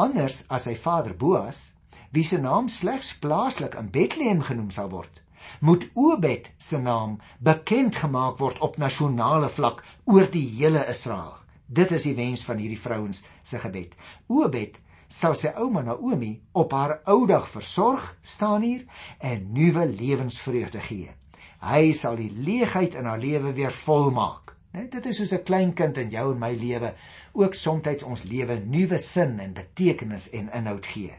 Anders 0.00 0.46
as 0.48 0.64
sy 0.64 0.72
vader 0.72 1.12
Boas, 1.20 1.74
wie 2.16 2.24
se 2.24 2.38
naam 2.40 2.70
slegs 2.72 3.10
plaaslik 3.20 3.76
in 3.76 3.90
Bethlehem 3.92 4.40
genoem 4.40 4.70
sal 4.72 4.88
word, 4.88 5.20
moet 5.60 5.84
Obed 5.92 6.48
se 6.56 6.80
naam 6.80 7.18
bekend 7.44 8.00
gemaak 8.00 8.40
word 8.40 8.62
op 8.64 8.80
nasionale 8.80 9.52
vlak 9.52 9.84
oor 10.08 10.32
die 10.32 10.46
hele 10.62 10.86
Israel. 10.88 11.36
Dit 11.66 11.92
is 11.92 12.08
die 12.08 12.16
wens 12.16 12.48
van 12.48 12.56
hierdie 12.64 12.80
vrouens 12.80 13.20
se 13.44 13.60
gebed. 13.60 13.92
Obed 14.32 14.80
sal 15.12 15.36
sy 15.36 15.52
ouma 15.60 15.84
Naomi 15.84 16.38
op 16.56 16.72
haar 16.72 17.02
ou 17.04 17.26
dag 17.28 17.44
versorg, 17.52 18.14
staan 18.22 18.64
hier, 18.64 18.86
en 19.20 19.50
nuwe 19.52 19.84
lewensvreugde 19.92 20.80
gee. 20.88 21.12
Hy 21.60 21.92
sal 21.92 22.16
die 22.16 22.32
leegheid 22.32 22.96
in 22.96 23.04
haar 23.04 23.20
lewe 23.20 23.52
weer 23.52 23.76
volmaak. 23.84 24.57
Net 24.76 24.90
dit 24.92 25.06
is 25.06 25.16
soos 25.16 25.32
'n 25.32 25.44
klein 25.48 25.72
kind 25.72 25.96
in 25.96 26.10
jou 26.10 26.32
en 26.32 26.38
my 26.38 26.52
lewe 26.52 26.94
ook 27.32 27.54
soms 27.54 28.02
ons 28.02 28.22
lewe 28.22 28.58
nuwe 28.60 28.98
sin 28.98 29.38
en 29.40 29.52
betekenis 29.52 30.30
en 30.30 30.50
inhoud 30.52 30.86
gee. 30.86 31.14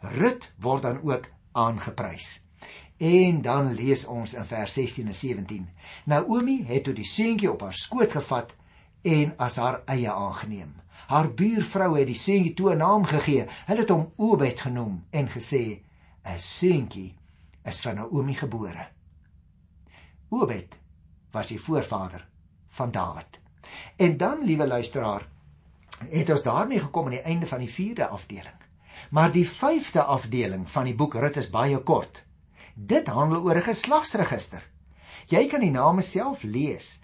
Rut 0.00 0.52
word 0.60 0.82
dan 0.82 1.00
ook 1.02 1.28
aangeprys. 1.52 2.44
En 2.98 3.42
dan 3.42 3.72
lees 3.74 4.04
ons 4.06 4.34
in 4.34 4.44
vers 4.44 4.72
16 4.72 5.06
en 5.06 5.14
17. 5.14 5.68
Naomi 6.04 6.64
het 6.64 6.84
toe 6.84 6.94
die 6.94 7.04
seentjie 7.04 7.50
op 7.50 7.60
haar 7.60 7.74
skoot 7.74 8.12
gevat 8.12 8.54
en 9.02 9.34
as 9.36 9.56
haar 9.56 9.82
eie 9.84 10.12
aangeneem. 10.12 10.74
Haar 11.06 11.34
buurvrou 11.34 11.98
het 11.98 12.06
die 12.06 12.18
seentjie 12.18 12.54
toe 12.54 12.72
'n 12.74 12.78
naam 12.78 13.04
gegee. 13.04 13.46
Hulle 13.66 13.80
het 13.80 13.90
hom 13.90 14.12
Obed 14.16 14.60
genoem 14.60 15.04
en 15.10 15.28
gesê: 15.28 15.82
"’n 16.22 16.38
Seentjie 16.38 17.14
is 17.64 17.80
van 17.80 17.94
Naomi 17.94 18.34
gebore." 18.34 18.88
Obed 20.28 20.78
was 21.30 21.48
die 21.48 21.60
voorvader 21.60 22.28
van 22.74 22.90
Dawid. 22.90 23.40
En 23.96 24.16
dan, 24.16 24.42
liewe 24.44 24.66
luisteraar, 24.66 25.28
het 26.10 26.30
ons 26.30 26.42
daarmee 26.42 26.80
gekom 26.80 27.04
aan 27.04 27.18
die 27.18 27.22
einde 27.22 27.46
van 27.46 27.62
die 27.62 27.70
4de 27.70 28.08
afdeling. 28.08 28.60
Maar 29.10 29.32
die 29.32 29.46
5de 29.48 30.02
afdeling 30.02 30.70
van 30.70 30.84
die 30.84 30.94
boek 30.94 31.14
Rut 31.14 31.36
is 31.36 31.50
baie 31.50 31.78
kort. 31.78 32.24
Dit 32.74 33.06
handel 33.06 33.42
oor 33.42 33.56
'n 33.56 33.70
geslagsregister. 33.70 34.62
Jy 35.26 35.46
kan 35.46 35.60
die 35.60 35.70
name 35.70 36.00
self 36.00 36.42
lees 36.42 37.00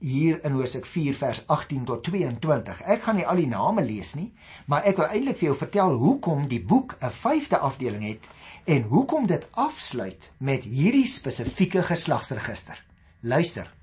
hier 0.00 0.44
in 0.44 0.52
Hosea 0.52 0.80
4 0.82 1.14
vers 1.14 1.46
18 1.46 1.84
tot 1.84 2.04
22. 2.04 2.82
Ek 2.82 3.02
gaan 3.02 3.16
nie 3.16 3.26
al 3.26 3.36
die 3.36 3.46
name 3.46 3.84
lees 3.84 4.14
nie, 4.14 4.32
maar 4.66 4.84
ek 4.84 4.96
wil 4.96 5.06
eintlik 5.06 5.36
vir 5.36 5.48
jou 5.50 5.56
vertel 5.56 5.92
hoekom 6.00 6.48
die 6.48 6.62
boek 6.64 6.96
'n 7.00 7.10
5de 7.10 7.58
afdeling 7.58 8.02
het 8.02 8.28
en 8.64 8.82
hoekom 8.82 9.26
dit 9.26 9.48
afsluit 9.50 10.32
met 10.38 10.64
hierdie 10.64 11.06
spesifieke 11.06 11.82
geslagsregister. 11.82 12.84
Luister. 13.20 13.79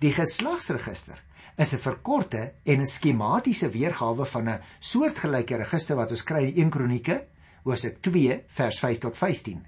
Die 0.00 0.12
geslagsregister 0.16 1.18
is 1.60 1.74
'n 1.74 1.82
verkorte 1.84 2.52
en 2.64 2.80
'n 2.80 2.86
skematiese 2.86 3.68
weergawe 3.68 4.24
van 4.24 4.48
'n 4.48 4.60
soortgelyke 4.78 5.56
register 5.56 5.96
wat 5.96 6.10
ons 6.10 6.22
kry 6.22 6.44
in 6.44 6.56
1 6.62 6.70
Kronieke, 6.70 7.26
Hosea 7.64 7.90
2 8.00 8.44
vers 8.46 8.78
5 8.78 8.98
tot 8.98 9.16
15. 9.16 9.66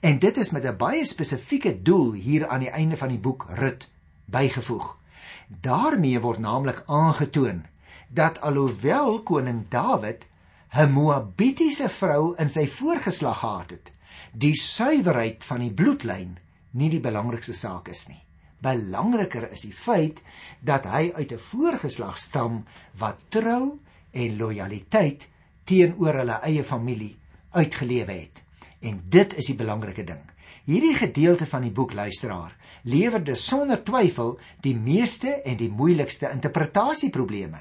En 0.00 0.18
dit 0.18 0.36
is 0.36 0.50
met 0.50 0.64
'n 0.64 0.76
baie 0.76 1.04
spesifieke 1.04 1.82
doel 1.82 2.12
hier 2.12 2.48
aan 2.48 2.60
die 2.60 2.70
einde 2.70 2.96
van 2.96 3.08
die 3.08 3.18
boek 3.18 3.46
Rut 3.48 3.90
bygevoeg. 4.24 4.96
Daarmee 5.48 6.20
word 6.20 6.38
naamlik 6.38 6.82
aangetoon 6.86 7.64
dat 8.08 8.40
alhoewel 8.40 9.22
koning 9.22 9.68
Dawid 9.68 10.28
'n 10.72 10.92
Moabitiese 10.92 11.88
vrou 11.88 12.34
in 12.36 12.48
sy 12.48 12.66
voorgeslag 12.66 13.38
gehad 13.38 13.70
het, 13.70 13.92
die 14.32 14.54
suiwerheid 14.54 15.44
van 15.44 15.60
die 15.60 15.72
bloedlyn 15.72 16.38
nie 16.70 16.90
die 16.90 17.00
belangrikste 17.00 17.54
saak 17.54 17.88
is 17.88 18.08
nie. 18.08 18.23
Belangriker 18.64 19.50
is 19.52 19.64
die 19.66 19.74
feit 19.76 20.22
dat 20.64 20.86
hy 20.88 21.10
uit 21.14 21.32
'n 21.32 21.38
voorgeslag 21.50 22.18
stam 22.18 22.64
wat 22.96 23.18
trou 23.28 23.78
en 24.12 24.36
lojaliteit 24.36 25.28
teenoor 25.64 26.14
hulle 26.20 26.38
eie 26.42 26.64
familie 26.64 27.16
uitgelewe 27.50 28.12
het. 28.12 28.42
En 28.80 29.02
dit 29.08 29.34
is 29.34 29.46
die 29.46 29.56
belangrike 29.56 30.04
ding. 30.04 30.22
Hierdie 30.64 30.94
gedeelte 30.96 31.46
van 31.46 31.62
die 31.62 31.72
boek 31.72 31.92
luisteraar 31.92 32.56
lewer 32.82 33.24
dus 33.24 33.46
sonder 33.46 33.82
twyfel 33.84 34.38
die 34.60 34.76
meeste 34.76 35.28
en 35.44 35.56
die 35.56 35.70
moeilikste 35.70 36.30
interpretasieprobleme. 36.30 37.60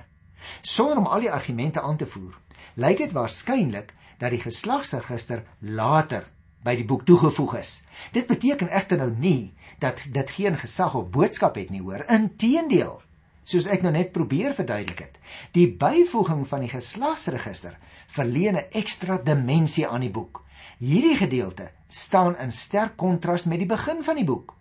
Sonder 0.62 0.98
om 0.98 1.08
al 1.08 1.20
die 1.20 1.32
argumente 1.32 1.82
aan 1.82 1.98
te 1.98 2.06
voer, 2.06 2.36
lyk 2.76 2.98
dit 2.98 3.12
waarskynlik 3.12 3.94
dat 4.20 4.32
die 4.32 4.42
geslagsregister 4.44 5.44
later 5.60 6.28
by 6.64 6.76
die 6.76 6.86
boek 6.88 7.06
toegevoeg 7.06 7.58
is. 7.60 7.84
Dit 8.16 8.28
beteken 8.28 8.72
egter 8.72 8.98
nou 8.98 9.12
nie 9.12 9.54
dat 9.80 10.00
dit 10.16 10.30
geen 10.30 10.58
gesag 10.58 10.96
of 10.96 11.10
boodskap 11.10 11.56
het 11.60 11.70
nie, 11.70 11.82
hoor. 11.82 12.06
Inteendeel, 12.10 13.02
soos 13.44 13.68
ek 13.68 13.84
nou 13.84 13.92
net 13.92 14.14
probeer 14.16 14.56
verduidelik 14.56 15.00
het, 15.00 15.20
die 15.52 15.68
byvoeging 15.68 16.46
van 16.48 16.64
die 16.64 16.72
geslagsregister 16.72 17.78
verleen 18.08 18.56
'n 18.56 18.70
ekstra 18.72 19.18
dimensie 19.18 19.88
aan 19.88 20.02
die 20.02 20.12
boek. 20.12 20.44
Hierdie 20.80 21.16
gedeelte 21.16 21.72
staan 21.88 22.38
in 22.38 22.52
sterk 22.52 22.98
kontras 22.98 23.46
met 23.46 23.60
die 23.60 23.68
begin 23.68 24.04
van 24.04 24.16
die 24.16 24.26
boek. 24.26 24.56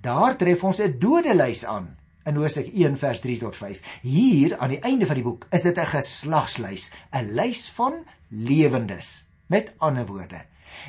Daar 0.00 0.36
tref 0.36 0.64
ons 0.64 0.80
'n 0.80 0.98
dodelys 0.98 1.64
aan 1.64 1.96
in 2.24 2.36
Hosea 2.36 2.70
1 2.72 2.98
vers 2.98 3.20
3 3.20 3.38
tot 3.38 3.56
5. 3.56 3.80
Hier 4.02 4.58
aan 4.58 4.68
die 4.68 4.80
einde 4.80 5.06
van 5.06 5.14
die 5.14 5.24
boek 5.24 5.46
is 5.50 5.62
dit 5.62 5.78
'n 5.78 5.86
geslagslys, 5.86 6.90
'n 7.12 7.34
lys 7.34 7.68
van 7.68 8.04
lewendes. 8.28 9.26
Met 9.46 9.72
ander 9.78 10.06
woorde, 10.06 10.44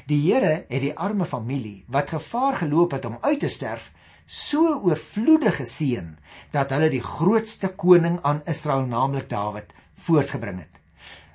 die 0.08 0.22
Here 0.26 0.66
het 0.70 0.82
die 0.82 0.96
arme 0.96 1.26
familie 1.26 1.84
wat 1.88 2.14
gevaar 2.16 2.62
geloop 2.64 2.96
het 2.98 3.06
om 3.06 3.18
uit 3.22 3.40
te 3.40 3.50
sterf, 3.50 3.92
so 4.26 4.80
oorvloedig 4.84 5.58
geseën 5.60 6.14
dat 6.52 6.72
hulle 6.72 6.90
die 6.90 7.04
grootste 7.04 7.74
koning 7.76 8.20
aan 8.24 8.42
Israel, 8.48 8.86
naamlik 8.88 9.30
Dawid, 9.30 9.74
voortgebring 9.96 10.60
het. 10.60 10.80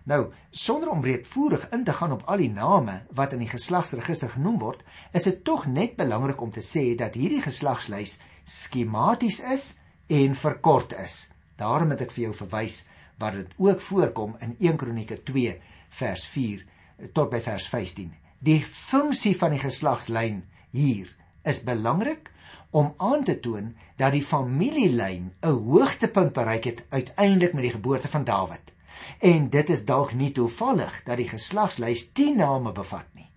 Nou, 0.09 0.31
sonder 0.51 0.89
om 0.89 1.01
breedvoerig 1.01 1.67
in 1.71 1.85
te 1.85 1.93
gaan 1.93 2.13
op 2.13 2.23
al 2.25 2.41
die 2.41 2.53
name 2.53 3.03
wat 3.13 3.35
in 3.37 3.43
die 3.45 3.51
geslagsregister 3.51 4.31
genoem 4.33 4.57
word, 4.63 4.81
is 5.13 5.29
dit 5.29 5.43
tog 5.45 5.67
net 5.69 5.99
belangrik 5.99 6.41
om 6.41 6.53
te 6.53 6.65
sê 6.65 6.95
dat 6.97 7.19
hierdie 7.19 7.43
geslagslys 7.45 8.17
skematies 8.49 9.43
is 9.45 9.75
en 10.09 10.35
verkort 10.35 10.95
is. 10.97 11.27
Daarom 11.61 11.93
het 11.93 12.07
ek 12.07 12.15
vir 12.17 12.29
jou 12.29 12.37
verwys 12.41 12.87
wat 13.21 13.37
dit 13.37 13.53
ook 13.61 13.85
voorkom 13.85 14.39
in 14.41 14.57
1 14.57 14.81
Kronieke 14.81 15.21
2 15.29 15.59
vers 16.01 16.25
4 16.33 16.65
tot 17.13 17.29
by 17.31 17.43
vers 17.45 17.69
15. 17.69 18.09
Die 18.39 18.63
funksie 18.63 19.35
van 19.39 19.51
die 19.51 19.59
geslagslyn 19.59 20.45
hier 20.71 21.09
is 21.43 21.65
belangrik 21.67 22.31
om 22.71 22.93
aan 23.03 23.25
te 23.27 23.35
toon 23.43 23.73
dat 23.99 24.13
die 24.15 24.23
familielyn 24.23 25.33
'n 25.43 25.57
hoogtepunt 25.67 26.33
bereik 26.33 26.65
het 26.65 26.85
uiteindelik 26.89 27.53
met 27.53 27.63
die 27.63 27.73
geboorte 27.73 28.09
van 28.09 28.25
Dawid. 28.25 28.73
En 29.19 29.49
dit 29.49 29.71
is 29.71 29.85
dalk 29.85 30.13
nie 30.13 30.33
toevallig 30.33 31.03
dat 31.05 31.17
die 31.17 31.29
geslagslys 31.29 32.13
10 32.13 32.37
name 32.37 32.73
bevat 32.73 33.07
nie. 33.15 33.31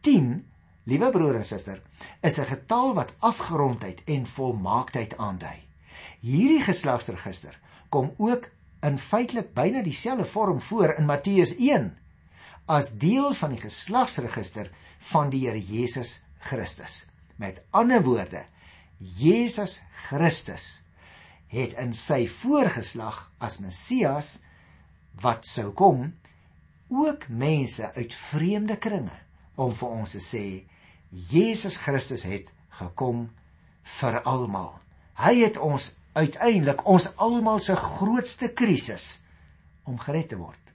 10, 0.00 0.46
liewe 0.82 1.10
broer 1.10 1.34
en 1.34 1.44
suster, 1.44 1.82
is 2.20 2.38
'n 2.38 2.44
getal 2.44 2.94
wat 2.94 3.14
afgerondheid 3.18 4.02
en 4.04 4.26
volmaaktheid 4.26 5.16
aandui. 5.16 5.58
Hierdie 6.20 6.62
geslagsregister 6.62 7.58
kom 7.88 8.14
ook 8.16 8.50
in 8.82 8.98
feitelik 8.98 9.54
byna 9.54 9.82
dieselfde 9.82 10.24
vorm 10.24 10.60
voor 10.60 10.94
in 10.98 11.04
Matteus 11.04 11.56
1 11.56 11.96
as 12.68 12.92
deel 13.00 13.32
van 13.34 13.54
die 13.54 13.62
geslagsregister 13.62 14.70
van 15.10 15.32
die 15.32 15.46
Here 15.46 15.60
Jesus 15.60 16.18
Christus. 16.50 17.06
Met 17.36 17.62
ander 17.70 18.02
woorde, 18.04 18.44
Jesus 18.98 19.78
Christus 20.08 20.82
het 21.48 21.76
in 21.80 21.94
sy 21.96 22.26
voorgeslag 22.28 23.22
as 23.40 23.60
Messias 23.64 24.38
wat 25.22 25.48
sou 25.48 25.70
kom 25.72 26.10
ook 26.92 27.28
mense 27.28 27.88
uit 27.96 28.14
vreemde 28.30 28.76
kringe 28.76 29.16
om 29.56 29.72
vir 29.76 29.94
ons 30.02 30.16
te 30.16 30.22
sê 30.24 30.44
Jesus 31.32 31.78
Christus 31.80 32.26
het 32.28 32.52
gekom 32.80 33.28
vir 33.98 34.20
almal. 34.28 34.74
Hy 35.18 35.34
het 35.40 35.56
ons 35.56 35.94
uiteindelik 36.18 36.84
ons 36.86 37.08
almal 37.16 37.62
se 37.64 37.76
grootste 37.78 38.52
krisis 38.52 39.22
om 39.88 39.96
gered 40.02 40.34
te 40.34 40.38
word 40.38 40.68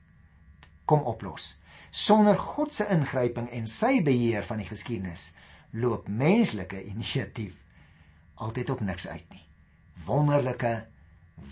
kom 0.85 1.05
oplos. 1.07 1.55
Sonder 1.93 2.37
God 2.39 2.73
se 2.73 2.87
ingryping 2.89 3.51
en 3.53 3.67
sy 3.69 3.99
beheer 4.01 4.45
van 4.47 4.57
die 4.63 4.67
geskiedenis 4.67 5.29
loop 5.77 6.07
menslike 6.09 6.79
inisiatief 6.89 7.59
altyd 8.41 8.71
op 8.73 8.81
niks 8.81 9.05
uit 9.07 9.25
nie. 9.29 9.43
Wonderlike 10.07 10.73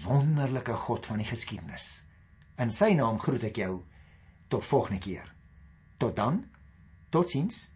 wonderlike 0.03 0.73
God 0.73 1.05
van 1.05 1.21
die 1.21 1.27
geskiedenis. 1.27 2.03
In 2.61 2.71
sy 2.73 2.93
naam 2.97 3.19
groet 3.21 3.43
ek 3.49 3.59
jou 3.61 3.81
tot 4.51 4.65
volgende 4.65 5.01
keer. 5.01 5.27
Tot 5.97 6.15
dan. 6.15 6.43
Totsiens. 7.09 7.70